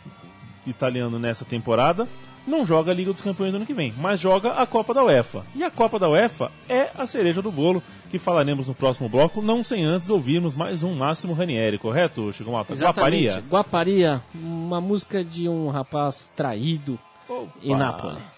[0.66, 2.08] italiano nessa temporada,
[2.46, 5.44] não joga a Liga dos Campeões ano que vem, mas joga a Copa da UEFA.
[5.54, 9.42] E a Copa da UEFA é a cereja do bolo que falaremos no próximo bloco,
[9.42, 12.74] não sem antes ouvirmos mais um Máximo Ranieri, correto, Chico Malta?
[12.74, 13.44] Guaparia?
[13.50, 16.98] Guaparia, uma música de um rapaz traído
[17.62, 17.78] em Opa.
[17.78, 18.37] Nápoles.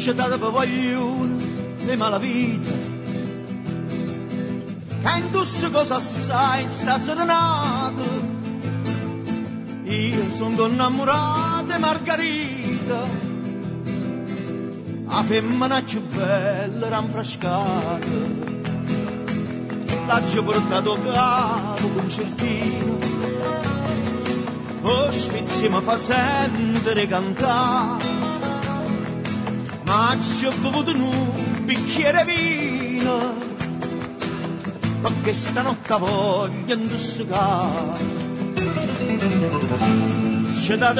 [0.00, 1.44] Scetate per voglione
[1.84, 2.70] di malavita
[5.02, 8.02] Che indosso cosa sai sta serenata
[9.84, 13.00] Io sono innamorata di Margherita
[15.06, 17.98] La femmina più bella rinfrescata
[20.06, 22.98] L'ho portato a capo concertino
[24.80, 28.19] Oh, spizzi mi fa sentire cantare
[29.92, 33.34] Accio bevuto in un bicchiere vino,
[35.02, 37.98] perché stanotte voglio indossare.
[40.60, 40.92] C'è da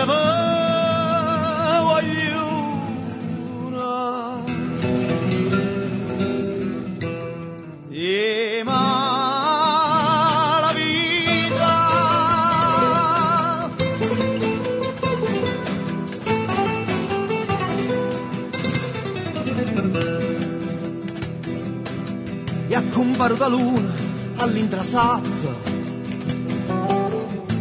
[23.21, 23.93] e a compare la luna
[24.37, 25.29] all'intrasato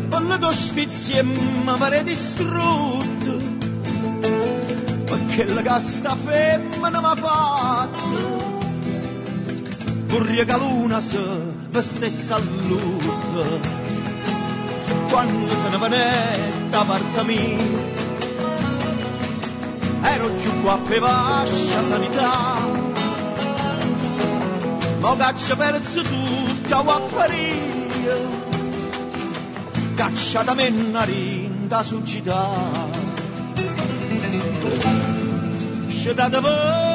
[0.10, 3.38] con le tue sfizie mi pare distrutto
[5.06, 8.48] perché la casta femmina mi ha fatto.
[10.08, 11.20] Vorria che luna se
[11.70, 13.78] vestesse a luna
[15.10, 17.58] quando se ne venette da parte mia
[20.04, 22.59] ero giù qua per vascia sanità
[25.02, 28.18] ما قد شبرت سقوط caguapparia
[30.00, 31.82] cacciata mennarin da
[32.28, 32.42] da
[35.98, 36.90] scetate voi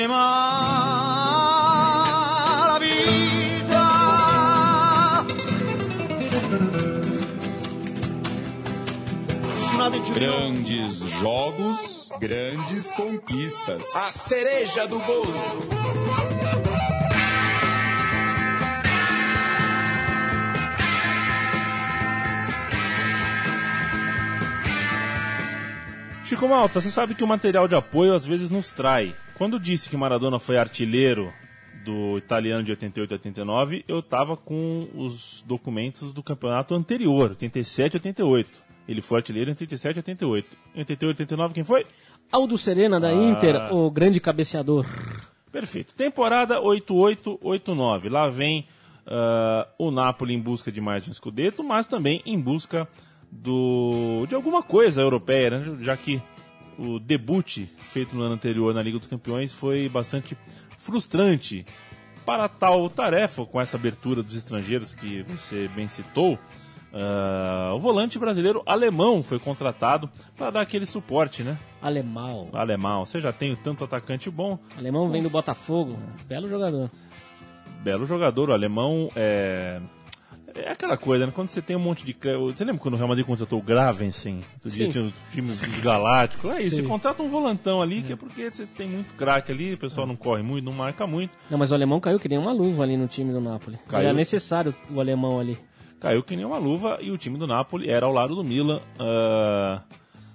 [0.00, 1.01] e mai
[9.90, 13.84] giù Grandes jogos, grandes conquistas.
[13.96, 15.34] A cereja do bolo.
[26.22, 29.14] Chico Malta, você sabe que o material de apoio às vezes nos trai.
[29.34, 31.32] Quando disse que Maradona foi artilheiro
[31.84, 37.96] do italiano de 88 a 89, eu tava com os documentos do campeonato anterior, 87
[37.96, 38.71] a 88.
[38.88, 40.56] Ele foi artilheiro em 87 a 88.
[40.74, 41.86] Em 88 a 89, quem foi?
[42.30, 44.86] Aldo Serena da Inter, o grande cabeceador.
[45.50, 45.94] Perfeito.
[45.94, 48.08] Temporada 88-89.
[48.10, 48.66] Lá vem
[49.06, 52.88] ah, o Napoli em busca de mais um Scudetto, mas também em busca
[53.30, 55.78] do de alguma coisa europeia, né?
[55.80, 56.22] já que
[56.78, 60.36] o debut feito no ano anterior na Liga dos Campeões foi bastante
[60.78, 61.66] frustrante
[62.24, 66.38] para tal tarefa, com essa abertura dos estrangeiros que você bem citou.
[66.92, 71.58] Ah, o volante brasileiro alemão foi contratado para dar aquele suporte, né?
[71.80, 72.50] Alemão.
[72.52, 75.98] Alemão, você já tem tanto atacante bom, Alemão vem do Botafogo.
[76.26, 76.90] Belo jogador.
[77.82, 78.50] belo jogador.
[78.50, 79.80] O alemão é.
[80.54, 81.32] É aquela coisa, né?
[81.34, 82.14] Quando você tem um monte de.
[82.52, 84.44] Você lembra quando o Real Madrid contratou o Gravensen?
[84.54, 84.92] Outro dia Sim.
[84.92, 86.50] tinha o time dos Galácticos.
[86.50, 86.82] É isso, Sim.
[86.82, 90.06] você contrata um volantão ali, que é porque você tem muito craque ali, o pessoal
[90.06, 91.32] não corre muito, não marca muito.
[91.50, 93.78] Não, mas o alemão caiu que nem uma luva ali no time do Napoli.
[93.88, 94.04] Caiu.
[94.04, 95.56] Era necessário o alemão ali.
[96.02, 98.80] Caiu que nem uma luva e o time do Napoli era ao lado do Milan.
[98.98, 99.80] ah,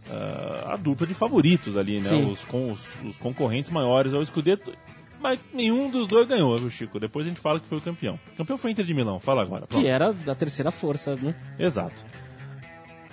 [0.10, 2.10] ah, a dupla de favoritos ali, né?
[2.16, 4.72] Os, con- os, os concorrentes maiores ao Scudetto.
[5.20, 7.00] Mas nenhum dos dois ganhou, viu, Chico?
[7.00, 8.20] Depois a gente fala que foi o campeão.
[8.34, 9.68] O campeão foi o Inter de Milão, fala agora.
[9.68, 9.82] pronto.
[9.84, 11.36] Que era da terceira força, né?
[11.60, 12.06] Exato.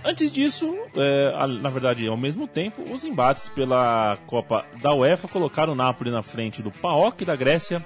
[0.05, 5.73] Antes disso, é, na verdade, ao mesmo tempo, os embates pela Copa da UEFA colocaram
[5.73, 7.85] o Napoli na frente do PAOK da Grécia,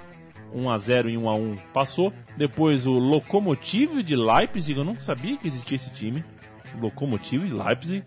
[0.53, 2.13] 1 a 0 e 1 a 1 passou.
[2.37, 6.23] Depois o Lokomotiv de Leipzig, eu não sabia que existia esse time.
[6.79, 8.03] Lokomotiv de Leipzig.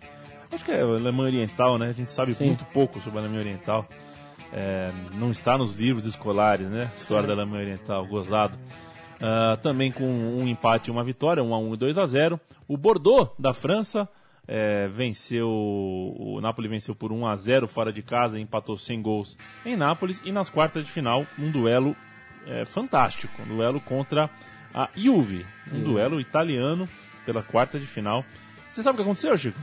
[0.51, 1.89] Acho que é Alemanha Oriental, né?
[1.89, 2.47] A gente sabe Sim.
[2.47, 3.87] muito pouco sobre a Alemanha Oriental.
[4.51, 6.91] É, não está nos livros escolares, né?
[6.95, 8.57] História da Alemanha Oriental, gozado.
[9.25, 12.37] Ah, também com um empate e uma vitória, 1 a 1 e 2 a 0
[12.67, 14.09] O Bordeaux, da França,
[14.45, 15.47] eh, venceu.
[15.47, 20.21] O Napoli venceu por 1 a 0 fora de casa empatou sem gols em Nápoles.
[20.25, 21.95] E nas quartas de final, um duelo
[22.47, 24.29] eh, fantástico um duelo contra
[24.73, 25.45] a Juve.
[25.71, 26.87] Um duelo italiano
[27.25, 28.25] pela quarta de final.
[28.71, 29.59] Você sabe o que aconteceu, Chico?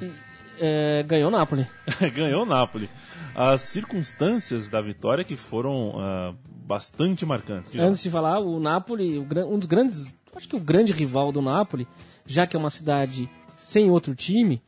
[0.58, 1.66] É, ganhou o Napoli.
[2.14, 2.88] Ganhou o Napoli.
[3.34, 7.70] As circunstâncias da vitória que foram ah, bastante marcantes.
[7.70, 7.88] Diga lá.
[7.88, 11.88] Antes de falar, o Napoli, um dos grandes, acho que o grande rival do Napoli,
[12.26, 14.62] já que é uma cidade sem outro time.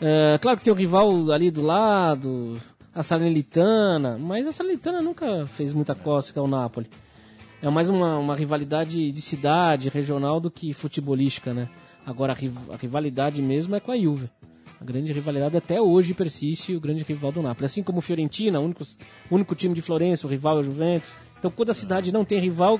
[0.00, 2.60] é, claro que tem o rival ali do lado,
[2.94, 6.88] a Salernitana, mas a Salernitana nunca fez muita cócega ao Napoli.
[7.64, 11.68] É mais uma, uma rivalidade de cidade, regional, do que futebolística, né?
[12.04, 14.28] Agora a, ri- a rivalidade mesmo é com a Juve.
[14.80, 17.64] A grande rivalidade até hoje persiste, o grande rival do Napoli.
[17.64, 18.84] Assim como Fiorentina, o único,
[19.30, 21.16] único time de Florença, o rival é o Juventus.
[21.38, 22.78] Então quando a cidade não tem rival,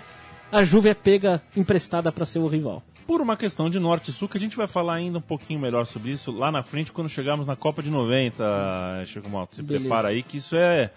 [0.52, 2.82] a Juve é pega emprestada para ser o rival.
[3.06, 5.60] por uma questão de norte e sul, que a gente vai falar ainda um pouquinho
[5.60, 9.56] melhor sobre isso lá na frente, quando chegarmos na Copa de 90, Chico Malta.
[9.56, 9.80] Se Beleza.
[9.84, 10.90] prepara aí que isso é.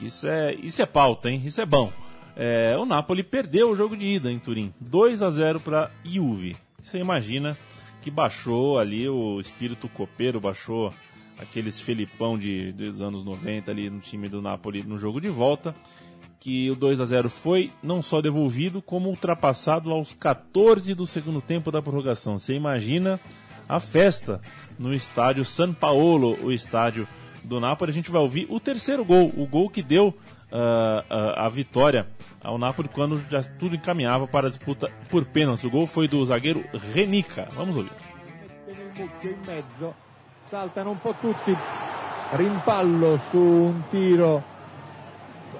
[0.00, 1.40] Isso é, isso é pauta, hein?
[1.44, 1.90] Isso é bom.
[2.36, 4.72] É, o Napoli perdeu o jogo de ida em Turim.
[4.80, 6.56] 2 a 0 para Juve.
[6.82, 7.56] Você imagina
[8.00, 10.92] que baixou ali o espírito copeiro, baixou
[11.38, 15.74] aqueles Felipão de, dos anos 90 ali no time do Napoli no jogo de volta
[16.42, 21.40] que o 2 a 0 foi não só devolvido, como ultrapassado aos 14 do segundo
[21.40, 22.36] tempo da prorrogação.
[22.36, 23.20] Você imagina
[23.68, 24.40] a festa
[24.76, 27.06] no estádio San Paolo, o estádio
[27.44, 27.92] do Napoli.
[27.92, 30.12] A gente vai ouvir o terceiro gol, o gol que deu
[30.52, 32.06] a vitória
[32.42, 35.66] ao Napoli quando já tudo encaminhava para a disputa por pênalti.
[35.66, 37.48] O gol foi do zagueiro Renica.
[37.54, 37.92] Vamos ouvir.
[39.22, 39.94] in
[40.44, 41.56] saltano un po' tutti,
[42.32, 44.42] rimpallo su un tiro,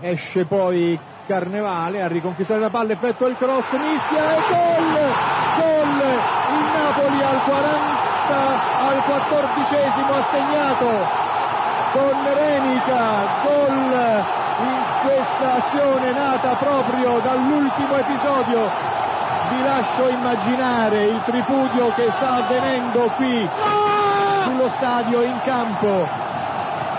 [0.00, 4.92] esce poi Carnevale a riconquistare la palla, effettua il cross, mischia e gol!
[5.56, 6.00] Gol!
[6.52, 10.86] Il Napoli al 40, al 14 ha segnato
[11.92, 14.41] con Renica, gol
[15.02, 18.70] questa azione nata proprio dall'ultimo episodio.
[19.50, 23.48] Vi lascio immaginare il tripudio che sta avvenendo qui
[24.44, 26.08] sullo stadio in campo.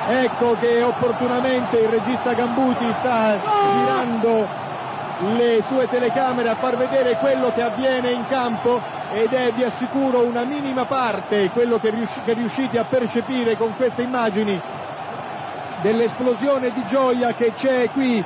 [0.07, 4.47] Ecco che opportunamente il regista Gambuti sta girando
[5.35, 8.81] le sue telecamere a far vedere quello che avviene in campo
[9.13, 13.75] ed è, vi assicuro, una minima parte quello che, riusci- che riuscite a percepire con
[13.77, 14.59] queste immagini
[15.83, 18.23] dell'esplosione di gioia che c'è qui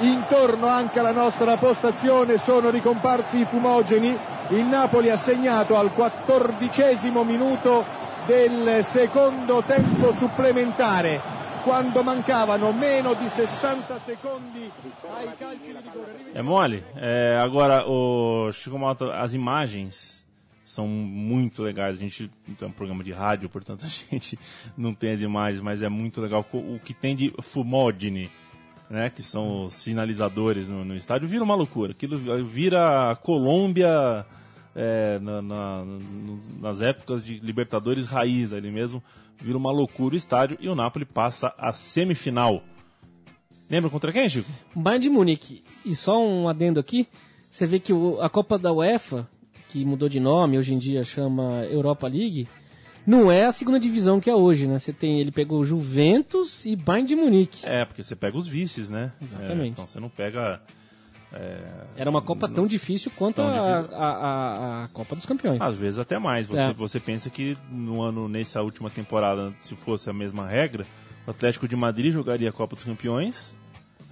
[0.00, 4.14] intorno anche alla nostra postazione sono ricomparsi i fumogeni
[4.48, 7.84] il Napoli ha segnato al quattordicesimo minuto
[8.26, 11.20] del secondo tempo supplementare
[11.62, 14.70] quando mancavano meno di 60 secondi
[15.16, 16.32] ai calci di rigore.
[16.34, 16.84] É mole.
[16.94, 20.23] É, agora, o Chico Malta, as imagens
[20.64, 21.96] são muito legais.
[21.96, 24.38] A gente é um programa de rádio, portanto a gente
[24.76, 26.44] não tem as imagens, mas é muito legal.
[26.52, 28.30] O que tem de fumogene,
[28.88, 31.92] né, que são os sinalizadores no, no estádio, vira uma loucura.
[31.92, 34.24] Aquilo vira Colômbia
[34.74, 35.84] é, na- na-
[36.60, 39.02] nas épocas de Libertadores raiz ali mesmo.
[39.40, 42.62] Vira uma loucura o estádio e o Napoli passa a semifinal.
[43.68, 44.48] Lembra contra quem, Chico?
[44.74, 45.64] Bayern de Munique.
[45.84, 47.08] E só um adendo aqui,
[47.50, 49.28] você vê que o- a Copa da UEFA,
[49.74, 52.48] que mudou de nome, hoje em dia chama Europa League,
[53.04, 54.78] não é a segunda divisão que é hoje, né?
[54.78, 57.66] Você tem, ele pegou Juventus e Bayern de Munique.
[57.66, 59.12] É, porque você pega os vices, né?
[59.20, 59.66] Exatamente.
[59.66, 60.60] É, então você não pega.
[61.96, 63.96] Era uma Copa tão difícil quanto Tão a, difícil.
[63.96, 65.60] a- a- a Copa dos Campeões.
[65.60, 66.46] Às vezes até mais.
[66.46, 66.72] Você, É.
[66.72, 70.86] você pensa que no ano, nessa última temporada, se fosse a mesma regra,
[71.26, 73.52] o Atlético de Madrid jogaria a Copa dos Campeões,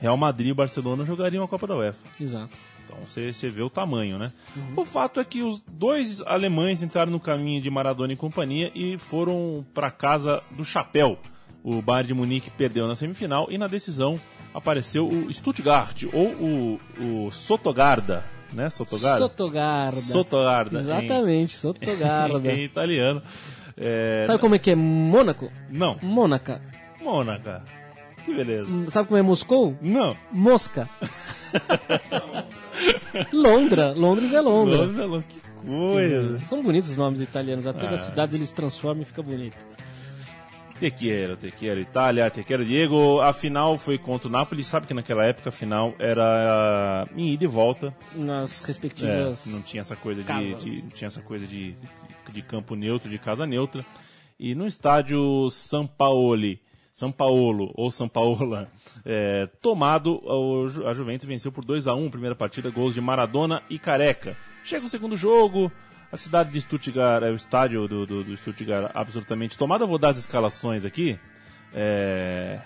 [0.00, 2.00] Real Madrid e Barcelona jogariam a Copa da UEFA.
[2.20, 2.56] Exato.
[2.92, 4.32] Então você, você vê o tamanho, né?
[4.76, 8.98] O fato é que os dois alemães entraram no caminho de Maradona e companhia e
[8.98, 11.18] foram para casa do chapéu.
[11.64, 14.20] O Bayern de Munique perdeu na semifinal e na decisão
[14.52, 16.80] apareceu o Stuttgart ou o,
[17.26, 18.68] o Sotogarda, né?
[18.68, 19.18] Sotogarda?
[19.18, 20.00] Sotogarda.
[20.00, 20.78] Sotogarda.
[20.78, 22.52] em- Exatamente, Sotogarda.
[22.52, 23.22] em italiano.
[23.76, 25.50] É, Sabe como é que é Mônaco?
[25.70, 26.60] Não, Mônaca.
[27.00, 27.62] Mônaca.
[28.24, 28.68] Que beleza.
[28.88, 29.76] Sabe como é Moscou?
[29.80, 30.16] Não.
[30.30, 30.88] Mosca.
[33.32, 33.92] Londra.
[33.92, 34.76] Londres é Londra.
[34.78, 35.26] Londres é Londres.
[35.28, 36.38] Que coisa.
[36.40, 37.90] São bonitos os nomes italianos, até Ah.
[37.90, 39.56] das cidades eles transformam e fica bonito.
[40.80, 43.20] Te quero, te quero Itália, te quero Diego.
[43.20, 44.64] A final foi contra o Napoli.
[44.64, 47.94] Sabe que naquela época a final era em ida e volta.
[48.16, 49.46] Nas É, respectivas.
[49.46, 51.76] não tinha essa coisa de, de- não tinha essa coisa de,
[52.32, 53.84] de campo neutro, de casa neutra.
[54.40, 56.34] E no estádio São Paulo,
[57.02, 58.70] São Paulo ou São Paola,
[59.04, 60.22] é, tomado,
[60.86, 64.36] a Juventus venceu por 2 a 1 primeira partida, gols de Maradona e Careca.
[64.62, 65.72] Chega o segundo jogo,
[66.12, 69.82] a cidade de Stuttgart, é, o estádio do, do, do Stuttgart absolutamente tomado.
[69.82, 71.18] Eu vou dar as escalações aqui.
[71.74, 72.60] É,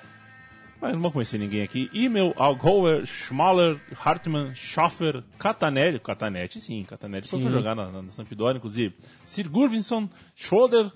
[0.82, 1.88] mas não vou conhecer ninguém aqui.
[1.94, 5.98] Imel, Algauer, Schmaler, Hartmann, Schaffer, Catanelli.
[5.98, 6.84] Catanete, sim.
[6.84, 8.94] Catanelli só foi jogar na, na Sampdoria, inclusive.
[9.24, 10.92] Sir Gurvinson, Schroeder,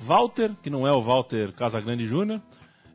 [0.00, 2.40] Walter, que não é o Walter Casagrande Jr.,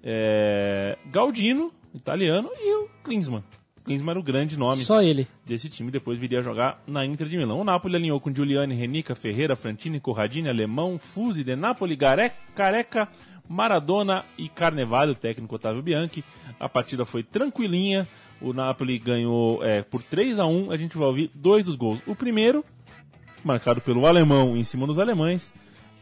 [0.06, 3.44] é, Galdino, italiano, e o Klinsmann.
[3.84, 5.28] Klinsmann era o grande nome Só ele.
[5.46, 7.60] desse time, depois viria a jogar na Inter de Milão.
[7.60, 13.08] O Napoli alinhou com Giuliani, Renica, Ferreira, Frantini, Corradini, Alemão, Fusi, De Napoli, Gare- Careca,
[13.48, 16.24] Maradona e Carnevale, o técnico Otávio Bianchi.
[16.60, 18.08] A partida foi tranquilinha,
[18.42, 22.00] o Napoli ganhou é, por 3 a 1 a gente vai ouvir dois dos gols.
[22.08, 22.66] O primeiro,
[23.44, 25.54] marcado pelo alemão em cima dos alemães,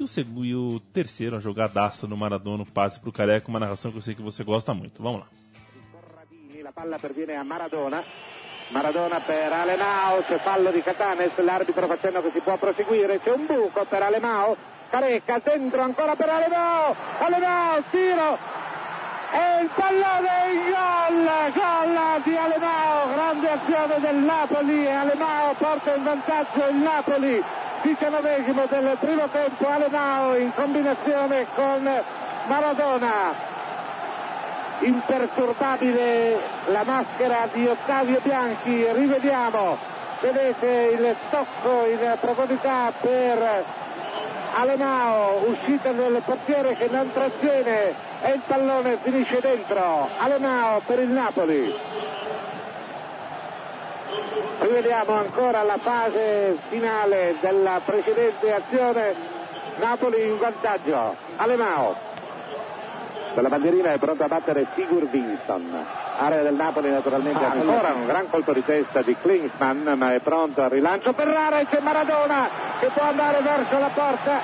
[0.03, 3.91] o, segundo, e o terceiro, a jogadaça do Maradona, o passe pro Careca, uma narração
[3.91, 5.01] que eu sei que você gosta muito.
[5.01, 5.27] Vamos lá.
[6.61, 8.03] La palla perviene a Maradona.
[8.69, 13.45] Maradona per Alemao, c'è fallo di Catanes, l'arbitro facendo che si può proseguire, c'è un
[13.45, 14.55] buco per Alemao,
[14.89, 18.37] Carecca dentro ancora per Alemao, Alemao, tiro,
[19.33, 26.03] e il pallone in gol, gol di Alemao, grande azione del Napoli, Alemao porta in
[26.03, 27.43] vantaggio il Napoli,
[27.83, 32.03] diciannovesimo del primo tempo, Alemao in combinazione con
[32.47, 33.51] Maradona.
[34.79, 39.77] Imperturbabile la maschera di Ottavio Bianchi, rivediamo,
[40.21, 43.63] vedete il tocco in profondità per
[44.55, 51.09] Alemao, uscita del portiere che non trattiene e il pallone finisce dentro, Alemao per il
[51.09, 51.73] Napoli.
[54.59, 59.13] Rivediamo ancora la fase finale della precedente azione,
[59.77, 62.11] Napoli in vantaggio, Alemao.
[63.33, 65.85] Per la bandierina è pronto a battere Sigur Winston.
[66.17, 70.61] Area del Napoli naturalmente ancora un gran colpo di testa di Klinsmann, ma è pronto
[70.61, 72.47] al rilancio per Rara e c'è Maradona
[72.79, 74.39] che può andare verso la porta.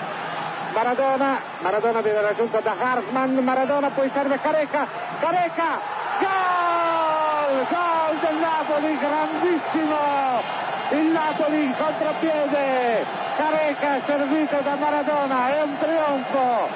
[0.74, 4.88] Maradona, Maradona viene raggiunto da Hartmann, Maradona poi serve Careca,
[5.20, 5.80] Careca,
[6.20, 7.09] gol!
[7.50, 9.98] Gol del Napoli, grandissimo!
[10.92, 13.04] Il Napoli in contropiede,
[13.38, 16.68] Careca servito da Maradona, è un trionfo!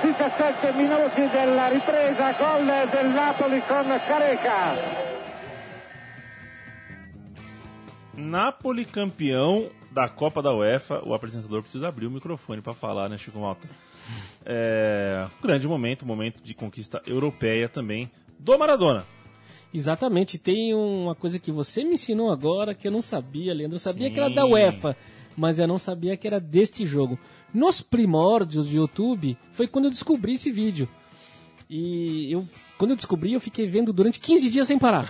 [0.00, 5.06] 17 minuti della ripresa, gol del Napoli con Careca.
[8.14, 11.02] Napoli campeão da Copa da UEFA.
[11.04, 13.68] O apresentador precisa abrir o microfone para falar, né, Chico Malta?
[14.46, 19.17] É, grande momento, momento de conquista europeia também do Maradona.
[19.72, 23.76] Exatamente, tem uma coisa que você me ensinou agora que eu não sabia, Leandro.
[23.76, 24.14] Eu sabia Sim.
[24.14, 24.96] que era da UEFA,
[25.36, 27.18] mas eu não sabia que era deste jogo.
[27.52, 30.88] Nos primórdios do YouTube foi quando eu descobri esse vídeo.
[31.68, 32.44] E eu,
[32.78, 35.06] quando eu descobri, eu fiquei vendo durante 15 dias sem parar.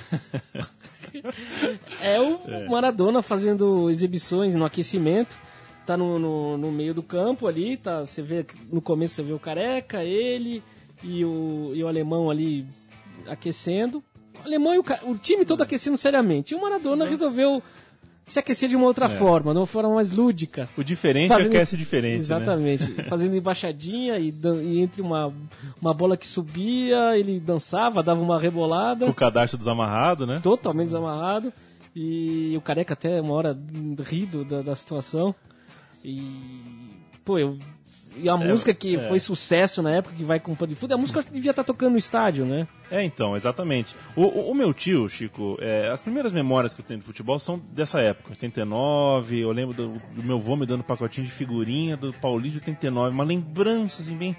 [2.02, 5.38] é o Maradona fazendo exibições no aquecimento.
[5.86, 9.32] Tá no, no, no meio do campo ali, tá, você vê no começo você vê
[9.32, 10.62] o careca, ele
[11.02, 12.66] e o, e o alemão ali
[13.26, 14.04] aquecendo.
[14.47, 16.53] E o, o time todo aquecendo seriamente.
[16.53, 17.62] E o Maradona resolveu
[18.26, 20.68] se aquecer de uma outra forma, de uma forma mais lúdica.
[20.76, 22.16] O diferente Fazendo- aquece diferente, né?
[22.16, 22.84] Exatamente.
[23.09, 25.32] Fazendo embaixadinha e, dan- e entre uma,
[25.80, 29.07] uma bola que subia, ele dançava, dava uma rebolada.
[29.07, 30.41] O cadastro desamarrado, né?
[30.43, 31.53] Totalmente desamarrado.
[31.97, 33.59] E o careca até uma hora
[34.07, 35.34] rido da, da situação.
[36.05, 36.20] E.
[37.24, 37.59] Pô, eu.
[38.20, 38.98] E a música que é.
[39.08, 41.64] foi sucesso na época, que vai com pano de fundo, a música que devia estar
[41.64, 42.66] tocando no estádio, né?
[42.90, 43.94] É, então, exatamente.
[44.16, 47.38] O, o- o meu tio, Chico, é, as primeiras memórias que eu tenho de futebol
[47.38, 49.38] são dessa época, 89.
[49.40, 53.14] Eu lembro do, do meu avô me dando pacotinho de figurinha do Paulista de 89.
[53.14, 54.36] Uma lembrança, assim, bem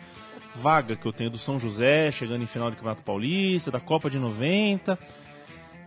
[0.56, 4.10] vaga que eu tenho do São José, chegando em final do Campeonato Paulista, da Copa
[4.10, 4.98] de 90.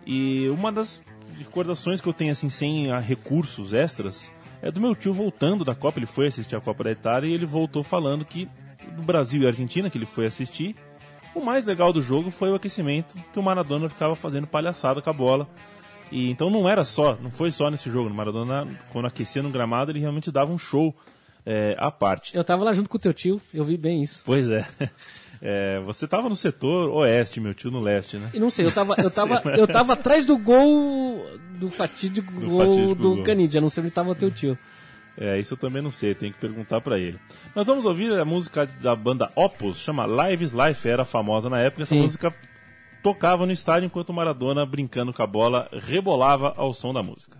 [0.07, 1.03] E uma das
[1.39, 4.31] recordações que eu tenho, assim, sem ah, recursos extras,
[4.63, 5.99] é do meu tio voltando da Copa.
[5.99, 8.49] Ele foi assistir a Copa da Itália e ele voltou falando que
[8.97, 10.77] no Brasil e Argentina, que ele foi assistir,
[11.35, 15.11] o mais legal do jogo foi o aquecimento, que o Maradona ficava fazendo palhaçada com
[15.11, 15.49] a bola.
[16.11, 18.09] E então não era só, não foi só nesse jogo.
[18.09, 20.95] O Maradona, quando aquecia no gramado, ele realmente dava um show
[21.45, 22.37] é, à parte.
[22.37, 24.23] Eu tava lá junto com o teu tio, eu vi bem isso.
[24.25, 24.67] Pois é.
[25.45, 28.31] É, você tava no setor oeste, meu tio, no leste, né?
[28.33, 31.27] E não sei, eu tava, eu tava, eu tava atrás do gol
[31.59, 33.23] do fatídico Do gol fatídico do gol.
[33.25, 34.57] Canidia, não sei onde tava o teu tio.
[35.19, 37.19] É, isso eu também não sei, tenho que perguntar pra ele.
[37.57, 41.83] Nós vamos ouvir a música da banda Opus, chama Lives Life, era famosa na época.
[41.83, 42.03] Essa Sim.
[42.03, 42.33] música
[43.03, 47.37] tocava no estádio enquanto Maradona, brincando com a bola, rebolava ao som da música.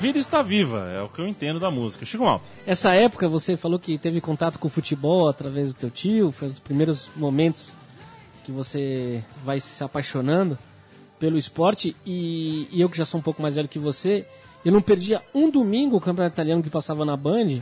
[0.00, 2.06] Vida está viva, é o que eu entendo da música.
[2.06, 2.46] Chico Malta.
[2.66, 6.48] Essa época você falou que teve contato com o futebol através do teu tio, foi
[6.48, 7.74] os primeiros momentos
[8.42, 10.56] que você vai se apaixonando
[11.18, 14.26] pelo esporte e, e eu que já sou um pouco mais velho que você,
[14.64, 17.60] eu não perdia um domingo o campeonato italiano que passava na Band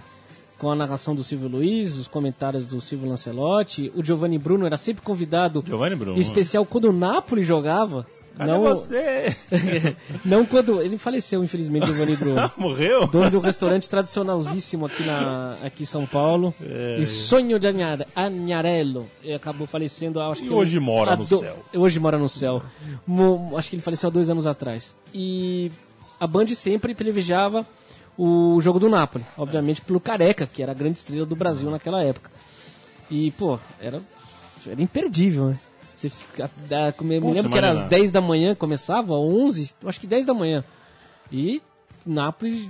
[0.59, 4.77] com a narração do Silvio Luiz, os comentários do Silvio Lancelotti, o Giovanni Bruno era
[4.77, 6.17] sempre convidado, Giovanni Bruno.
[6.17, 8.07] em especial quando o Napoli jogava.
[8.39, 9.37] Cadê não, você?
[10.25, 12.51] não quando ele faleceu, infelizmente, Giovanni Bruno.
[12.57, 13.07] Morreu?
[13.09, 16.55] Dono do restaurante tradicionalzíssimo aqui, na, aqui em São Paulo.
[16.63, 16.97] É.
[17.01, 19.09] E Sonho de Agnare- Agnarello.
[19.23, 20.51] Ele acabou falecendo, acho que.
[20.51, 21.57] hoje mora há no do- céu.
[21.75, 22.63] Hoje mora no céu.
[23.07, 24.95] Mo- acho que ele faleceu há dois anos atrás.
[25.13, 25.71] E
[26.21, 27.67] a Band sempre privilegiava
[28.17, 32.03] o jogo do Napoli, obviamente pelo Careca, que era a grande estrela do Brasil naquela
[32.05, 32.31] época.
[33.11, 34.01] E, pô, era,
[34.67, 35.59] era imperdível, né?
[35.99, 37.99] Você fica, da, me, Nossa, lembro que era às imagina.
[37.99, 40.63] 10 da manhã, começava, 11, acho que 10 da manhã.
[41.33, 41.61] E
[42.07, 42.69] Napoli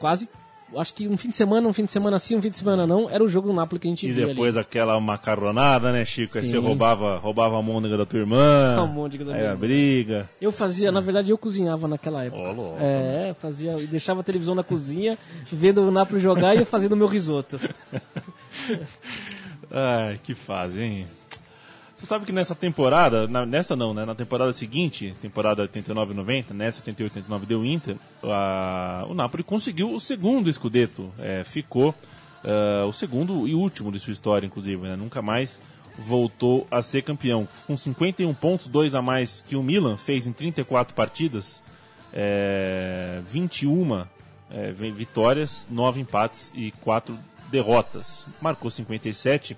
[0.00, 0.28] quase,
[0.76, 2.88] acho que um fim de semana, um fim de semana sim, um fim de semana
[2.88, 4.66] não, era o jogo do Napoli que a gente E via depois ali.
[4.66, 6.38] aquela macarronada, né, Chico?
[6.38, 6.50] Aí Sim.
[6.50, 8.74] você roubava, roubava a môndega da tua irmã.
[8.82, 10.28] A môndega da aí minha a briga.
[10.40, 12.42] Eu fazia, na verdade eu cozinhava naquela época.
[12.42, 12.78] Ó, louco.
[12.80, 15.16] É, fazia, e deixava a televisão na cozinha,
[15.52, 17.60] vendo o Napoli jogar e ia fazendo o meu risoto.
[19.70, 21.06] Ai, que fase, hein?
[22.00, 24.06] Você sabe que nessa temporada, na- nessa não, né?
[24.06, 29.12] Na temporada seguinte, temporada 89 e 90, nessa 88 e 89 deu Inter, a- o
[29.12, 31.12] Napoli conseguiu o segundo Scudetto.
[31.18, 31.94] É, ficou
[32.42, 34.96] ah, o segundo e último de sua história, inclusive, né?
[34.96, 35.60] Nunca mais
[35.98, 37.46] voltou a ser campeão.
[37.66, 41.62] Com 51 pontos, dois a mais que o Milan, fez em 34 partidas,
[42.14, 44.06] é, 21
[44.50, 47.14] é, vi- vitórias, 9 empates e 4
[47.50, 48.24] derrotas.
[48.40, 49.54] Marcou 57,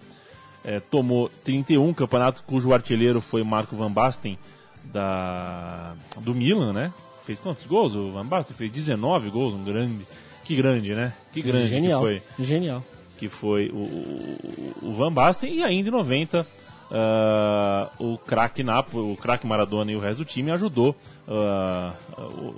[0.65, 4.39] é, tomou 31, campeonato cujo artilheiro foi Marco Van Basten
[4.85, 6.93] da, do Milan, né?
[7.25, 7.95] Fez quantos gols?
[7.95, 10.05] O Van Basten fez 19 gols, um grande.
[10.45, 11.13] Que grande, né?
[11.33, 12.01] Que grande Genial.
[12.01, 12.85] que foi Genial.
[13.17, 16.47] que foi o, o, o Van Basten, e ainda em 90
[16.95, 20.95] ah, o craque Napoli, o craque Maradona e o resto do time ajudou
[21.27, 22.55] ah, o,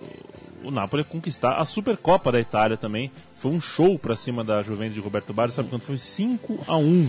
[0.64, 3.12] o Napoli a conquistar a Supercopa da Itália também.
[3.36, 5.98] Foi um show pra cima da Juventus de Roberto Baggio, sabe quanto foi?
[5.98, 7.08] 5 a 1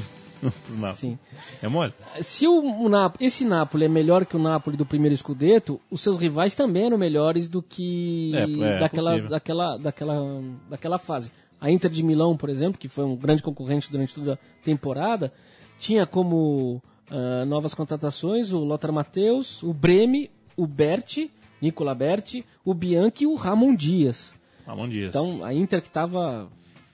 [0.65, 0.93] pro Napoli.
[0.93, 1.19] Sim.
[1.61, 1.93] É mole?
[2.21, 6.01] Se o, o Nap- esse Napoli é melhor que o Napoli do primeiro Scudetto, os
[6.01, 11.31] seus rivais também eram melhores do que É, é daquela, daquela, daquela, daquela fase.
[11.59, 15.31] A Inter de Milão, por exemplo, que foi um grande concorrente durante toda a temporada,
[15.79, 21.31] tinha como ah, novas contratações o Lothar Matthäus, o Breme, o Berti,
[21.61, 24.35] Nicola Berti, o Bianchi e o Ramon Dias.
[24.67, 25.09] Ramon Dias.
[25.09, 26.47] Então, a Inter que estava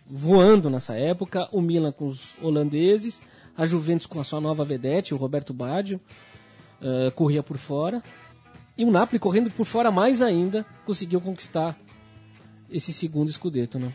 [0.06, 3.24] voando nessa época, o Milan com os holandeses,
[3.58, 6.00] a Juventus com a sua nova vedete, o Roberto Baggio,
[6.82, 8.02] eh, corria por fora.
[8.78, 11.78] E o Napoli correndo por fora mais ainda, conseguiu conquistar
[12.70, 13.94] esse segundo Scudetto, né?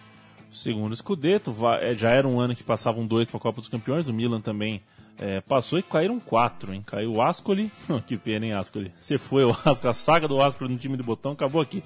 [0.51, 3.69] Segundo Scudetto, va- é, já era um ano que passavam dois para a Copa dos
[3.69, 4.83] Campeões, o Milan também
[5.19, 6.83] é, passou e caíram quatro, hein?
[6.87, 7.73] Caiu o Ascoli,
[8.07, 8.93] que pena, hein, Ascoli?
[9.01, 11.83] Você foi o Ascoli, a saga do Ascoli no time de botão acabou aqui.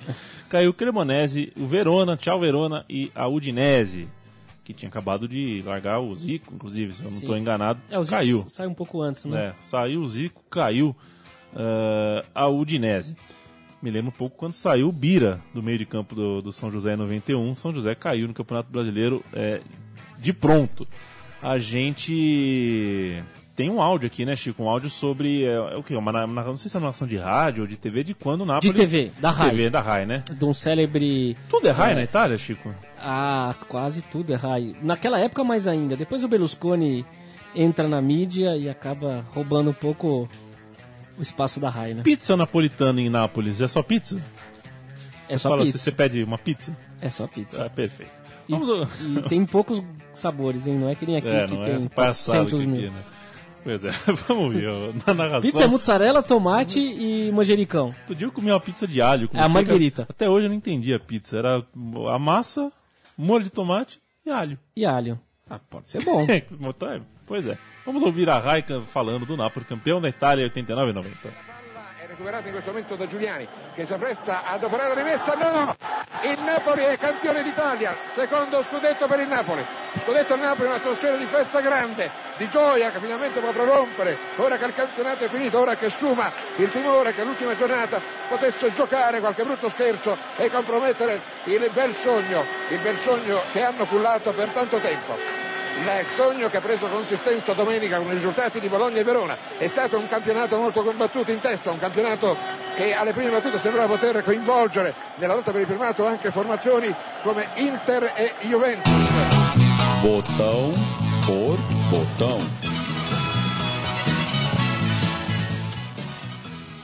[0.49, 4.09] Caiu o Cremonese, o Verona, tchau Verona e a Udinese,
[4.65, 8.05] que tinha acabado de largar o Zico, inclusive, se eu não estou enganado, É, o
[8.05, 8.45] Zico caiu.
[8.47, 9.47] sai um pouco antes, né?
[9.47, 10.95] É, saiu o Zico, caiu
[11.55, 13.17] ah, a Udinese.
[13.83, 16.71] Me lembro um pouco quando saiu o Bira do meio de campo do, do São
[16.71, 17.55] José em 91.
[17.55, 19.63] São José caiu no Campeonato Brasileiro é,
[20.19, 20.87] de pronto.
[21.43, 23.23] A gente
[23.61, 24.63] tem um áudio aqui, né, Chico?
[24.65, 25.45] Um áudio sobre.
[25.45, 25.95] É, é o que?
[25.95, 28.41] Uma, na- não sei se é uma narração de rádio ou de TV, de quando
[28.41, 28.73] o Napoli.
[28.73, 29.51] De TV, da Rai.
[29.51, 30.25] TV, da Rai, né?
[30.33, 31.37] De um célebre.
[31.51, 32.75] Tudo é Rai na Itália, Chico?
[32.99, 34.75] Ah, quase tudo é Rai.
[34.83, 35.95] Naquela época, mais ainda.
[35.95, 37.05] Depois o Berlusconi
[37.55, 40.27] entra na mídia e acaba roubando um pouco
[41.19, 42.03] o espaço da Rai, né?
[42.03, 44.19] Pizza napolitana em Nápoles, é só pizza?
[45.29, 45.77] É só Fala, pizza.
[45.77, 46.75] Você pede uma pizza?
[47.01, 47.67] É só pizza.
[47.67, 48.13] Ah, perfeito.
[48.49, 48.69] E, Vamos
[49.05, 49.83] e tem poucos
[50.15, 50.79] sabores, hein?
[50.79, 52.77] Não é que nem aqui É, que tem é palhaçada 400 que mil.
[52.87, 53.03] aqui, né?
[53.63, 53.91] Pois é,
[54.27, 54.71] vamos ver.
[55.07, 55.43] Na narração.
[55.43, 57.95] Pizza é mussarela, tomate e manjericão.
[58.01, 59.29] Outro dia eu comi uma pizza de alho.
[59.29, 60.07] com É a marguerita.
[60.09, 61.39] Até hoje eu não entendi a pizza.
[61.39, 61.65] Era
[62.13, 62.73] a massa,
[63.17, 64.59] molho de tomate e alho.
[64.77, 65.21] E alho.
[65.49, 66.27] Ah, pode ser bom.
[66.79, 67.59] Tá, pois é.
[67.85, 71.50] Vamos ouvir a Raika falando do Napoli, campeão da Itália 89 e 90.
[72.21, 75.33] Recuperato in questo momento da Giuliani che si appresta ad operare la rimessa.
[75.37, 75.75] No!
[76.21, 79.65] Il Napoli è campione d'Italia, secondo scudetto per il Napoli.
[80.03, 84.19] Scudetto al Napoli, un'atmosfera di festa grande, di gioia che finalmente può prorompere.
[84.37, 88.71] Ora che il campionato è finito, ora che sfuma il timore che l'ultima giornata potesse
[88.75, 94.35] giocare qualche brutto scherzo e compromettere il bel sogno, il bel sogno che hanno cullato
[94.35, 95.50] per tanto tempo.
[95.77, 99.37] Il sogno che ha preso consistenza domenica con i risultati di Bologna e Verona.
[99.57, 102.37] È stato un campionato molto combattuto in testa, un campionato
[102.77, 107.49] che alle prime battute sembrava poter coinvolgere nella lotta per il primato anche formazioni come
[107.57, 108.93] Inter e Juventus.
[110.03, 110.73] Botão
[111.27, 111.59] por
[111.91, 112.70] botão.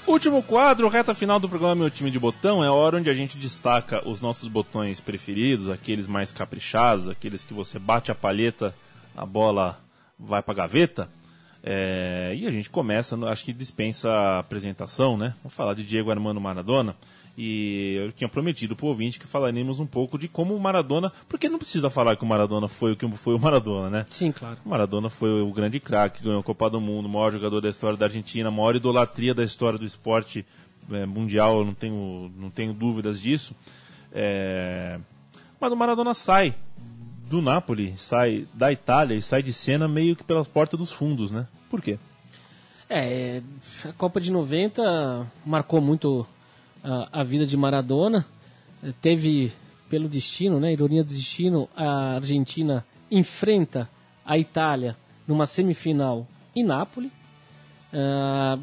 [0.06, 3.12] Último quadro, reta final do programa Meu Time de Botão, é a hora onde a
[3.12, 8.72] gente destaca os nossos botões preferidos, aqueles mais caprichados, aqueles que você bate a palheta,
[9.16, 9.80] a bola
[10.16, 11.08] vai pra gaveta.
[11.60, 15.34] É, e a gente começa, acho que dispensa a apresentação, né?
[15.42, 16.94] Vamos falar de Diego Armando Maradona.
[17.36, 21.12] E eu tinha prometido pro ouvinte que falaríamos um pouco de como o Maradona.
[21.28, 24.06] Porque não precisa falar que o Maradona foi o que foi o Maradona, né?
[24.08, 24.56] Sim, claro.
[24.64, 27.68] O Maradona foi o grande craque, ganhou a Copa do Mundo, o maior jogador da
[27.68, 30.46] história da Argentina, a maior idolatria da história do esporte
[30.90, 33.54] é, mundial, eu não tenho, não tenho dúvidas disso.
[34.12, 34.98] É,
[35.60, 36.54] mas o Maradona sai
[37.28, 41.30] do Napoli, sai da Itália e sai de cena meio que pelas portas dos fundos,
[41.30, 41.46] né?
[41.68, 41.98] Por quê?
[42.88, 43.42] É,
[43.84, 46.26] a Copa de 90 marcou muito
[46.86, 48.24] a, a vida de Maradona.
[48.82, 49.52] Eh, Teve,
[49.90, 53.90] pelo destino, né, ironia do destino, a Argentina enfrenta
[54.24, 57.10] a Itália numa semifinal em Nápoles.
[57.92, 58.58] Ah,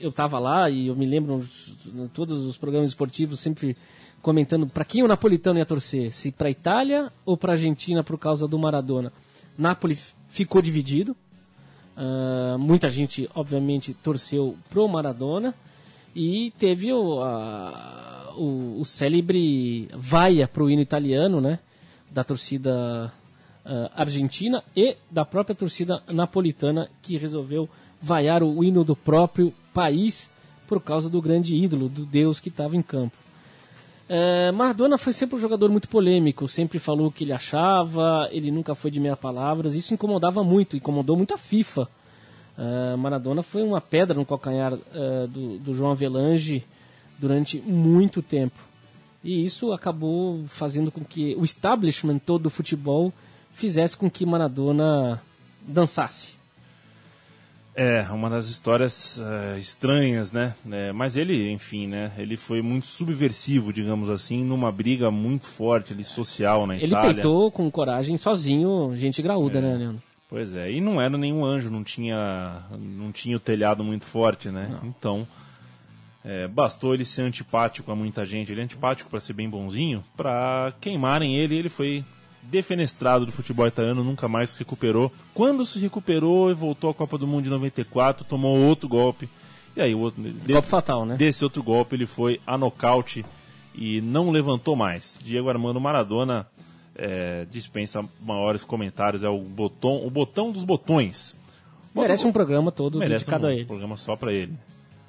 [0.00, 1.46] eu estava lá e eu me lembro
[1.94, 3.76] em todos os programas esportivos sempre
[4.20, 8.48] comentando para quem o napolitano ia torcer, se para Itália ou para Argentina por causa
[8.48, 9.12] do Maradona.
[9.56, 11.16] Nápoles ficou dividido.
[11.96, 15.54] Ah, muita gente, obviamente, torceu pro Maradona
[16.14, 21.58] e teve o, a- o, o célebre vaia pro hino italiano, né?
[22.10, 23.12] Da torcida
[23.64, 27.68] ah, argentina e da própria torcida napolitana que resolveu
[28.00, 30.30] vaiar o hino do próprio país
[30.66, 33.16] por causa do grande ídolo, do deus que estava em campo.
[34.08, 38.50] É, Maradona foi sempre um jogador muito polêmico, sempre falou o que ele achava, ele
[38.50, 41.88] nunca foi de meia palavras, isso incomodava muito, incomodou muito a FIFA.
[42.56, 46.64] É, Maradona foi uma pedra no calcanhar é, do, do João Avelange
[47.18, 48.58] durante muito tempo.
[49.24, 53.12] E isso acabou fazendo com que o establishment todo do futebol
[53.52, 55.22] fizesse com que Maradona
[55.66, 56.36] dançasse.
[57.74, 60.54] É, uma das histórias eh, estranhas, né?
[60.70, 62.12] É, mas ele, enfim, né?
[62.18, 67.14] Ele foi muito subversivo, digamos assim, numa briga muito forte ali, social na Ele Itália.
[67.14, 70.02] peitou com coragem sozinho gente graúda, né, Leandro?
[70.32, 74.48] Pois é, e não era nenhum anjo, não tinha, não tinha o telhado muito forte,
[74.48, 74.78] né?
[74.82, 75.28] Então,
[76.24, 78.50] é, bastou ele ser antipático a muita gente.
[78.50, 82.02] Ele é antipático para ser bem bonzinho, para queimarem ele, ele foi
[82.44, 85.12] defenestrado do futebol italiano, nunca mais se recuperou.
[85.34, 89.28] Quando se recuperou e voltou à Copa do Mundo de 94, tomou outro golpe.
[89.76, 91.14] E aí, o outro, de- Golpe fatal, né?
[91.18, 93.22] desse outro golpe, ele foi a nocaute
[93.74, 95.20] e não levantou mais.
[95.22, 96.46] Diego Armando Maradona
[96.96, 101.34] é, dispensa maiores comentários, é o botão, o botão dos botões.
[101.94, 103.64] Merece um programa todo Merece dedicado um a ele.
[103.64, 104.52] programa só para ele.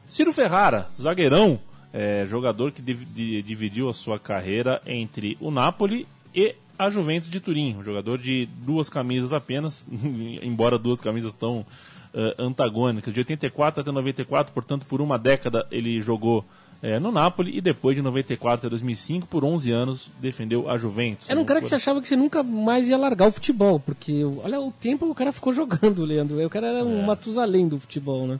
[0.07, 1.59] Ciro Ferrara, zagueirão,
[1.93, 6.05] é, jogador que div- di- dividiu a sua carreira entre o Napoli
[6.35, 9.85] e a Juventus de Turim, um jogador de duas camisas apenas,
[10.41, 11.65] embora duas camisas tão
[12.13, 13.13] eh, antagônicas.
[13.13, 16.43] De 84 até 94, portanto, por uma década ele jogou
[16.83, 21.29] eh, no Napoli e depois de 94 até 2005, por 11 anos, defendeu a Juventus.
[21.29, 24.23] Era um cara que você achava que você nunca mais ia largar o futebol, porque
[24.43, 26.45] olha o tempo o cara ficou jogando, Leandro.
[26.45, 28.39] O cara era um Matusalém do futebol, né?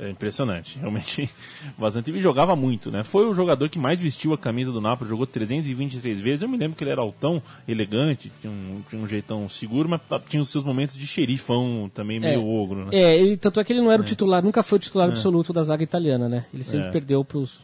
[0.00, 1.30] É impressionante, realmente
[1.78, 2.10] bastante.
[2.10, 3.04] E jogava muito, né?
[3.04, 6.42] Foi o jogador que mais vestiu a camisa do Napoli, jogou 323 vezes.
[6.42, 10.00] Eu me lembro que ele era altão, elegante, tinha um, tinha um jeitão seguro, mas
[10.08, 12.90] tá- tinha os seus momentos de xerifão também meio ogro, né?
[12.92, 15.52] É, ele, tanto é que ele não era o titular, nunca foi o titular absoluto
[15.52, 16.46] da zaga italiana, né?
[16.52, 16.90] Ele sempre É.
[16.90, 17.60] perdeu pros,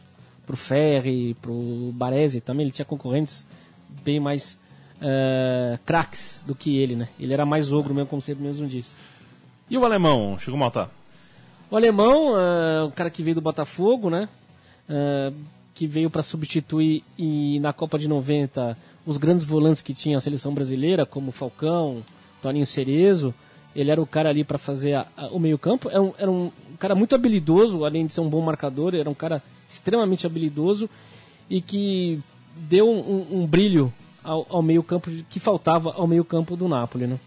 [0.49, 3.45] pro Ferri, pro Baresi também, ele tinha concorrentes
[4.03, 4.57] bem mais
[4.99, 7.07] eh, craques do que ele, né?
[7.19, 8.95] Ele era mais ogro mesmo, como você mesmo disse.
[9.69, 10.89] E o alemão, chegou mal tá?
[11.69, 14.27] O alemão, é, o cara que veio do Botafogo, né?
[14.89, 15.31] É,
[15.75, 18.75] que veio para substituir e na Copa de 90
[19.05, 22.03] os grandes volantes que tinha a seleção brasileira, como Falcão,
[22.41, 23.35] Toninho Cerezo.
[23.75, 25.91] Ele era o cara ali para fazer a- a- o meio-campo.
[25.91, 29.13] Era um, era um cara muito habilidoso, além de ser um bom marcador, era um
[29.13, 30.89] cara extremamente habilidoso
[31.49, 32.19] e que
[32.55, 33.93] deu um, um- brilho
[34.23, 37.19] ao, ao meio-campo que faltava ao meio-campo do Napoli, né?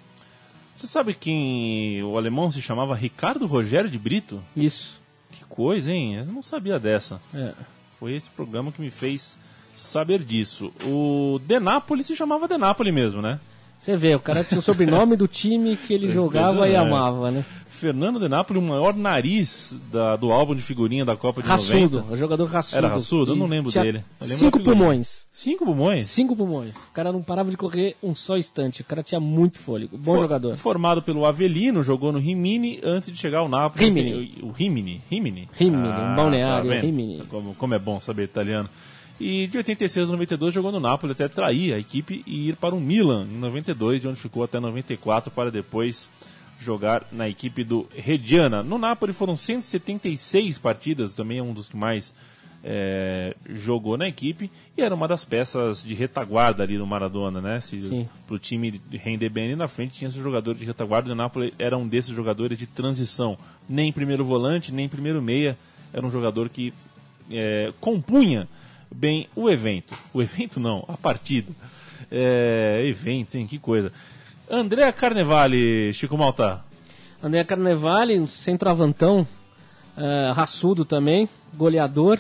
[0.77, 4.43] Você sabe quem o alemão se chamava Ricardo Rogério de Brito?
[4.57, 5.01] Isso.
[5.31, 6.17] Que coisa, hein?
[6.17, 7.21] Eu não sabia dessa.
[7.33, 7.53] É.
[8.01, 9.39] Foi esse programa que me fez
[9.75, 10.73] saber disso.
[10.85, 13.39] O De Napoli se chamava De Napoli mesmo, né?
[13.79, 16.87] Você vê, o cara tinha o sobrenome do time que ele jogava e Impressionante.
[16.95, 17.45] amava, né?
[17.83, 21.97] Fernando De Napoli, o maior nariz da- do álbum de figurinha da Copa de Raçudo,
[21.99, 22.15] 90.
[22.15, 22.79] o jogador raçudo.
[22.79, 23.33] Era raçudo?
[23.33, 24.05] Eu não lembro dele.
[24.21, 25.27] Lembro Cinco pulmões.
[25.33, 26.07] Cinco pulmões?
[26.07, 26.77] Cinco pulmões.
[26.87, 28.83] O cara não parava de correr um só instante.
[28.83, 29.99] O cara tinha muito fôlego.
[29.99, 30.55] Bom For- jogador.
[30.57, 33.85] Formado pelo Avelino, jogou no Rimini antes de chegar ao Napoli.
[33.85, 34.39] Rimini.
[34.43, 35.03] O Rimini.
[35.11, 35.49] Rimini?
[35.53, 36.77] Rimini, um balneário, tá?
[36.81, 37.23] Rimini.
[37.29, 38.69] Como, como é bom saber italiano.
[39.21, 42.75] E de 86 a 92 jogou no Napoli até trair a equipe e ir para
[42.77, 46.09] o Milan em 92, de onde ficou até 94 para depois
[46.63, 48.63] jogar na equipe do Reggiana.
[48.63, 52.15] No Napoli foram 176 partidas, também é um dos que mais
[52.65, 57.61] é, jogou na equipe e era uma das peças de retaguarda ali do Maradona, né?
[57.61, 58.09] Sim.
[58.27, 61.53] pro time render bem ali na frente tinha esse jogador de retaguarda e o Napoli
[61.59, 63.37] era um desses jogadores de transição,
[63.69, 65.59] nem primeiro volante, nem primeiro meia,
[65.93, 66.73] era um jogador que
[67.31, 68.49] é, compunha
[68.95, 69.95] bem o evento.
[70.13, 71.53] O evento não, a partida.
[72.11, 73.47] É, evento, hein?
[73.47, 73.93] Que coisa.
[74.55, 76.63] André Carnevale, Chico Malta.
[77.23, 79.27] André Carnevale, um centroavantão,
[79.97, 82.19] eh, raçudo também, goleador.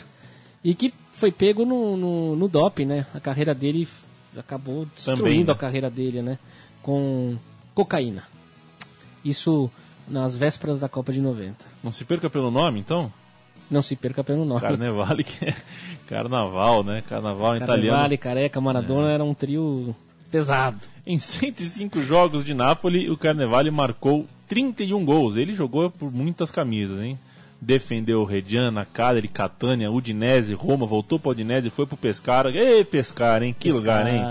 [0.65, 3.07] E que foi pego no, no, no doping, né?
[3.15, 3.87] A carreira dele
[4.35, 5.53] acabou destruindo Também, né?
[5.53, 6.39] a carreira dele, né?
[6.81, 7.37] Com
[7.75, 8.25] cocaína.
[9.23, 9.71] Isso
[10.09, 11.55] nas vésperas da Copa de 90.
[11.85, 13.13] Não se perca pelo nome, então?
[13.71, 14.63] Não se perca pelo nome.
[14.63, 15.55] Carnevale, que é
[16.09, 17.03] carnaval, né?
[17.07, 18.19] Carnaval em Carnevale, italiano.
[18.19, 19.95] Careca, Maradona era um trio
[20.33, 20.81] pesado.
[21.07, 25.37] Em 105 jogos de Nápoles, o Carnevale marcou 31 gols.
[25.37, 27.19] Ele jogou por muitas camisas, hein?
[27.61, 32.51] Defendeu o Reggiana, Cagliari, Catania, Udinese, Roma, voltou para Udinese, foi pro Pescara.
[32.51, 33.55] Ei, Pescara, hein?
[33.57, 34.23] Que lugar, hein?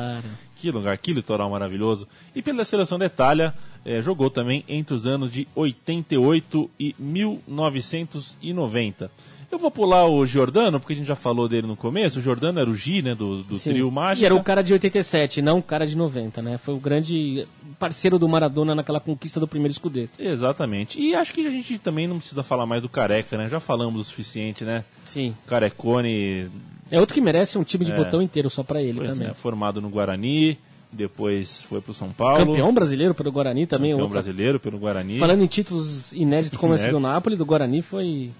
[0.56, 2.06] Que lugar, que litoral maravilhoso.
[2.36, 3.54] E pela seleção da Itália,
[3.86, 9.10] eh, jogou também entre os anos de 88 e 1990.
[9.52, 12.20] Eu vou pular o Giordano, porque a gente já falou dele no começo.
[12.20, 13.72] O Giordano era o G, né, do, do Sim.
[13.72, 14.24] trio mágico.
[14.24, 16.58] E era o cara de 87, não o cara de 90, né?
[16.58, 17.45] Foi o grande
[17.78, 20.12] parceiro do Maradona naquela conquista do primeiro escudeto.
[20.18, 21.02] Exatamente.
[21.02, 23.49] E acho que a gente também não precisa falar mais do Careca, né?
[23.49, 24.86] Já falamos o suficiente, né?
[25.06, 25.36] Sim.
[25.45, 26.49] Carecone,
[26.89, 27.95] É outro que merece um time de É.
[27.95, 29.28] botão inteiro só pra ele pois também.
[29.30, 30.58] é, formado no Guarani,
[30.91, 32.45] depois foi pro São Paulo.
[32.45, 33.91] Campeão brasileiro pelo Guarani também.
[33.91, 35.18] campeão outra- brasileiro pelo Guarani.
[35.18, 36.99] Falando em títulos inéditos como esse Inédito.
[36.99, 38.32] do Napoli, do Guarani foi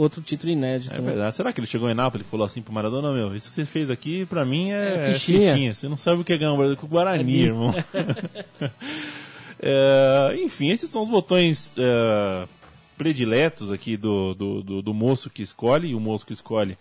[0.00, 0.94] outro título inédito.
[0.94, 1.04] É né?
[1.04, 1.34] verdade.
[1.34, 3.64] Será que ele chegou em Nápoles e falou assim pro Maradona, meu, isso que você
[3.64, 5.52] fez aqui, pra mim é, É é fichinha.
[5.52, 5.74] fichinha.
[5.74, 7.74] Você não sabe o que é ganhar um Brasil com o Guarani, É irmão.
[9.62, 12.48] É, enfim, esses são os botões é,
[12.96, 16.78] prediletos aqui do, do, do, do moço que escolhe, e o moço que escolhe,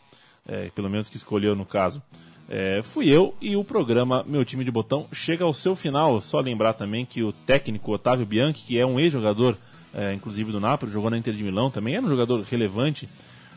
[0.47, 2.01] é, pelo menos que escolheu no caso,
[2.47, 6.21] é, fui eu, e o programa Meu Time de Botão chega ao seu final.
[6.21, 9.57] Só lembrar também que o técnico Otávio Bianchi, que é um ex-jogador,
[9.93, 13.07] é, inclusive do Napoli, jogou na Inter de Milão, também era um jogador relevante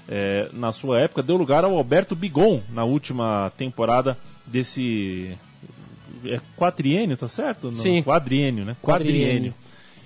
[0.08, 4.16] é, na sua época, deu lugar ao Alberto Bigon na última temporada
[4.46, 5.36] desse
[6.24, 7.66] é quatriênio, tá certo?
[7.66, 8.02] Não, Sim.
[8.02, 8.76] Quadriênio, né?
[8.80, 9.22] Quadriênio.
[9.22, 9.54] Quadriênio.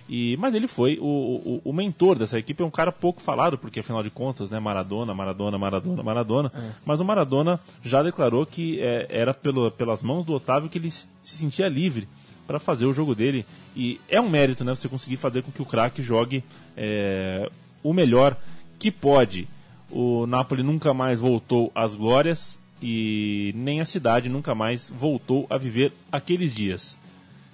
[0.09, 3.59] E, mas ele foi o, o, o mentor dessa equipe, é um cara pouco falado,
[3.59, 6.53] porque afinal de contas, né, Maradona, Maradona, Maradona, Maradona.
[6.85, 10.91] Mas o Maradona já declarou que é, era pelo, pelas mãos do Otávio que ele
[10.91, 12.09] se sentia livre
[12.47, 13.45] para fazer o jogo dele.
[13.75, 16.45] E é um mérito, né, você conseguir fazer com que o craque jogue
[16.77, 17.51] é,
[17.83, 18.37] o melhor
[18.79, 19.49] que pode.
[19.91, 25.57] O Napoli nunca mais voltou às glórias e nem a cidade nunca mais voltou a
[25.57, 26.99] viver aqueles dias.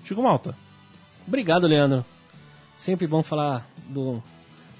[0.04, 0.56] Chico Malta,
[1.26, 2.04] Obrigado, Leandro.
[2.76, 4.22] Sempre bom falar do,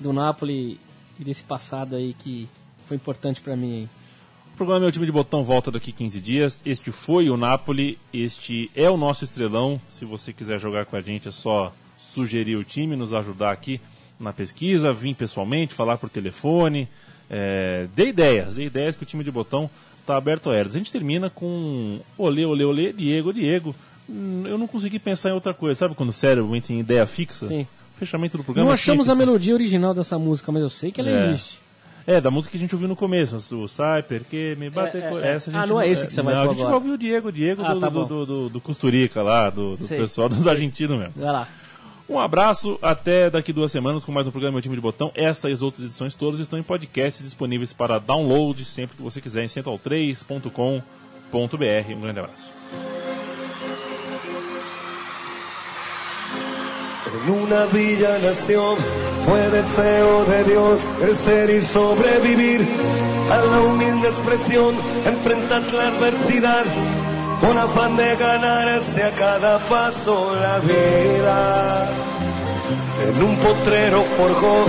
[0.01, 0.79] do Napoli
[1.19, 2.49] e desse passado aí que
[2.87, 3.89] foi importante pra mim.
[4.53, 6.63] O programa Meu Time de Botão volta daqui 15 dias.
[6.65, 9.81] Este foi o Napoli, este é o nosso estrelão.
[9.89, 11.73] Se você quiser jogar com a gente, é só
[12.15, 13.81] sugerir o time, nos ajudar aqui
[14.21, 16.87] na pesquisa, vir pessoalmente, falar por telefone.
[17.31, 20.75] É, dê ideias, dê ideias que o time de botão está aberto a elas.
[20.75, 23.75] A gente termina com olê, olê, olê, Diego, Diego.
[24.09, 25.79] Hum, Eu não consegui pensar em outra coisa.
[25.79, 27.47] Sabe quando o cérebro entra em ideia fixa?
[27.47, 27.67] Sim.
[27.97, 28.69] Fechamento do programa.
[28.69, 31.31] Não tinha achamos a melodia original dessa música, mas eu sei que ela É.
[31.31, 31.62] existe.
[32.07, 35.01] É, da música que a gente ouviu no começo, o Sai, porque me bate É,
[35.01, 35.35] é, é.
[35.35, 36.91] essa a gente Ah, não é esse que você vai pôr a gente vai ouvir
[36.91, 39.87] o Diego, o Diego Ah, do, tá do, do, do, do Costurica lá, do, do
[39.89, 41.15] pessoal dos argentinos mesmo.
[41.17, 41.49] Vai lá.
[42.09, 45.11] Um abraço, até daqui duas semanas com mais um programa Meu Time de Botão.
[45.15, 49.21] Essa e as outras edições todas estão em podcast disponíveis para download sempre que você
[49.21, 50.83] quiser em central3.com.br.
[51.97, 52.51] Um grande abraço.
[57.15, 58.77] En una villa nación
[59.27, 62.66] fue deseo de Dios crecer y sobrevivir
[63.31, 64.75] a la humilde expresión,
[65.07, 66.64] enfrentar la adversidad
[67.41, 71.89] con afán de ganarse a cada paso la vida.
[73.09, 74.64] En un potrero forjó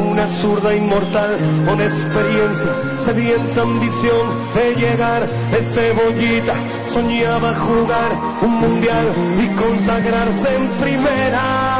[0.00, 2.72] una zurda inmortal con experiencia,
[3.04, 6.54] sedienta ambición de llegar de cebollita.
[6.92, 8.10] Soñaba jugar
[8.42, 9.06] un mundial
[9.42, 11.77] y consagrarse en primera.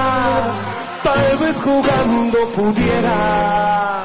[1.09, 4.01] Tal vez jugando pudiera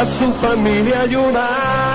[0.00, 1.87] a su familia ayudar.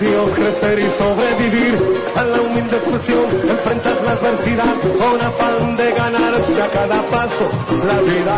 [0.00, 1.76] Dios crecer y sobrevivir
[2.16, 7.44] a la humilde expresión, enfrentar la adversidad con afán de ganarse a cada paso
[7.84, 8.36] la vida.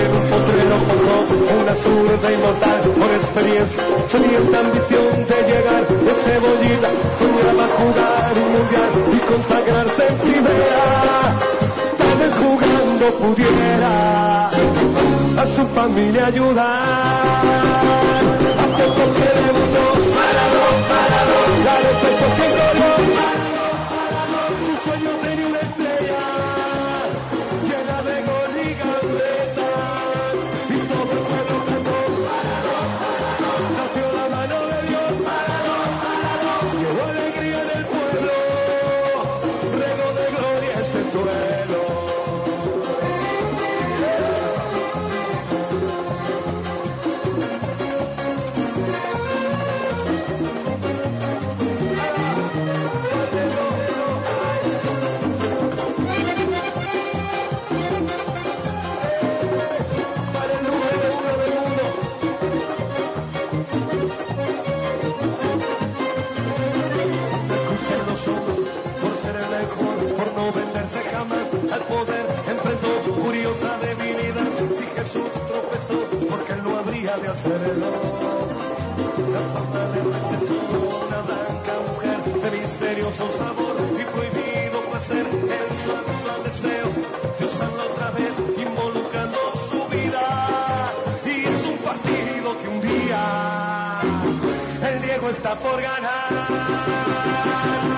[0.00, 1.16] En un potrero forjó
[1.60, 3.80] una zurda inmortal por experiencia,
[4.10, 10.82] sedienta ambición de llegar de cebollita, soñaba jugar un mundial y consagrarse en primera.
[12.00, 17.22] Tal vez jugando pudiera a su familia ayudar.
[18.62, 19.61] A
[21.64, 23.41] dale pues, ese poquito
[75.92, 77.86] caso, porque no habría de hacerlo.
[79.32, 86.30] La falta de receturo, una blanca mujer de misterioso sabor y prohibido placer en su
[86.34, 86.88] al deseo,
[87.38, 89.38] Dios santo otra vez involucrando
[89.68, 90.92] su vida.
[91.24, 94.00] Y es un partido que un día
[94.90, 96.28] el Diego está por ganar.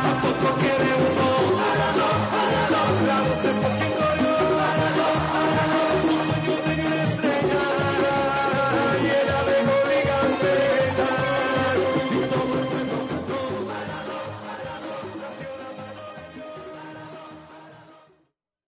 [0.05, 1.04] Tampoco quiere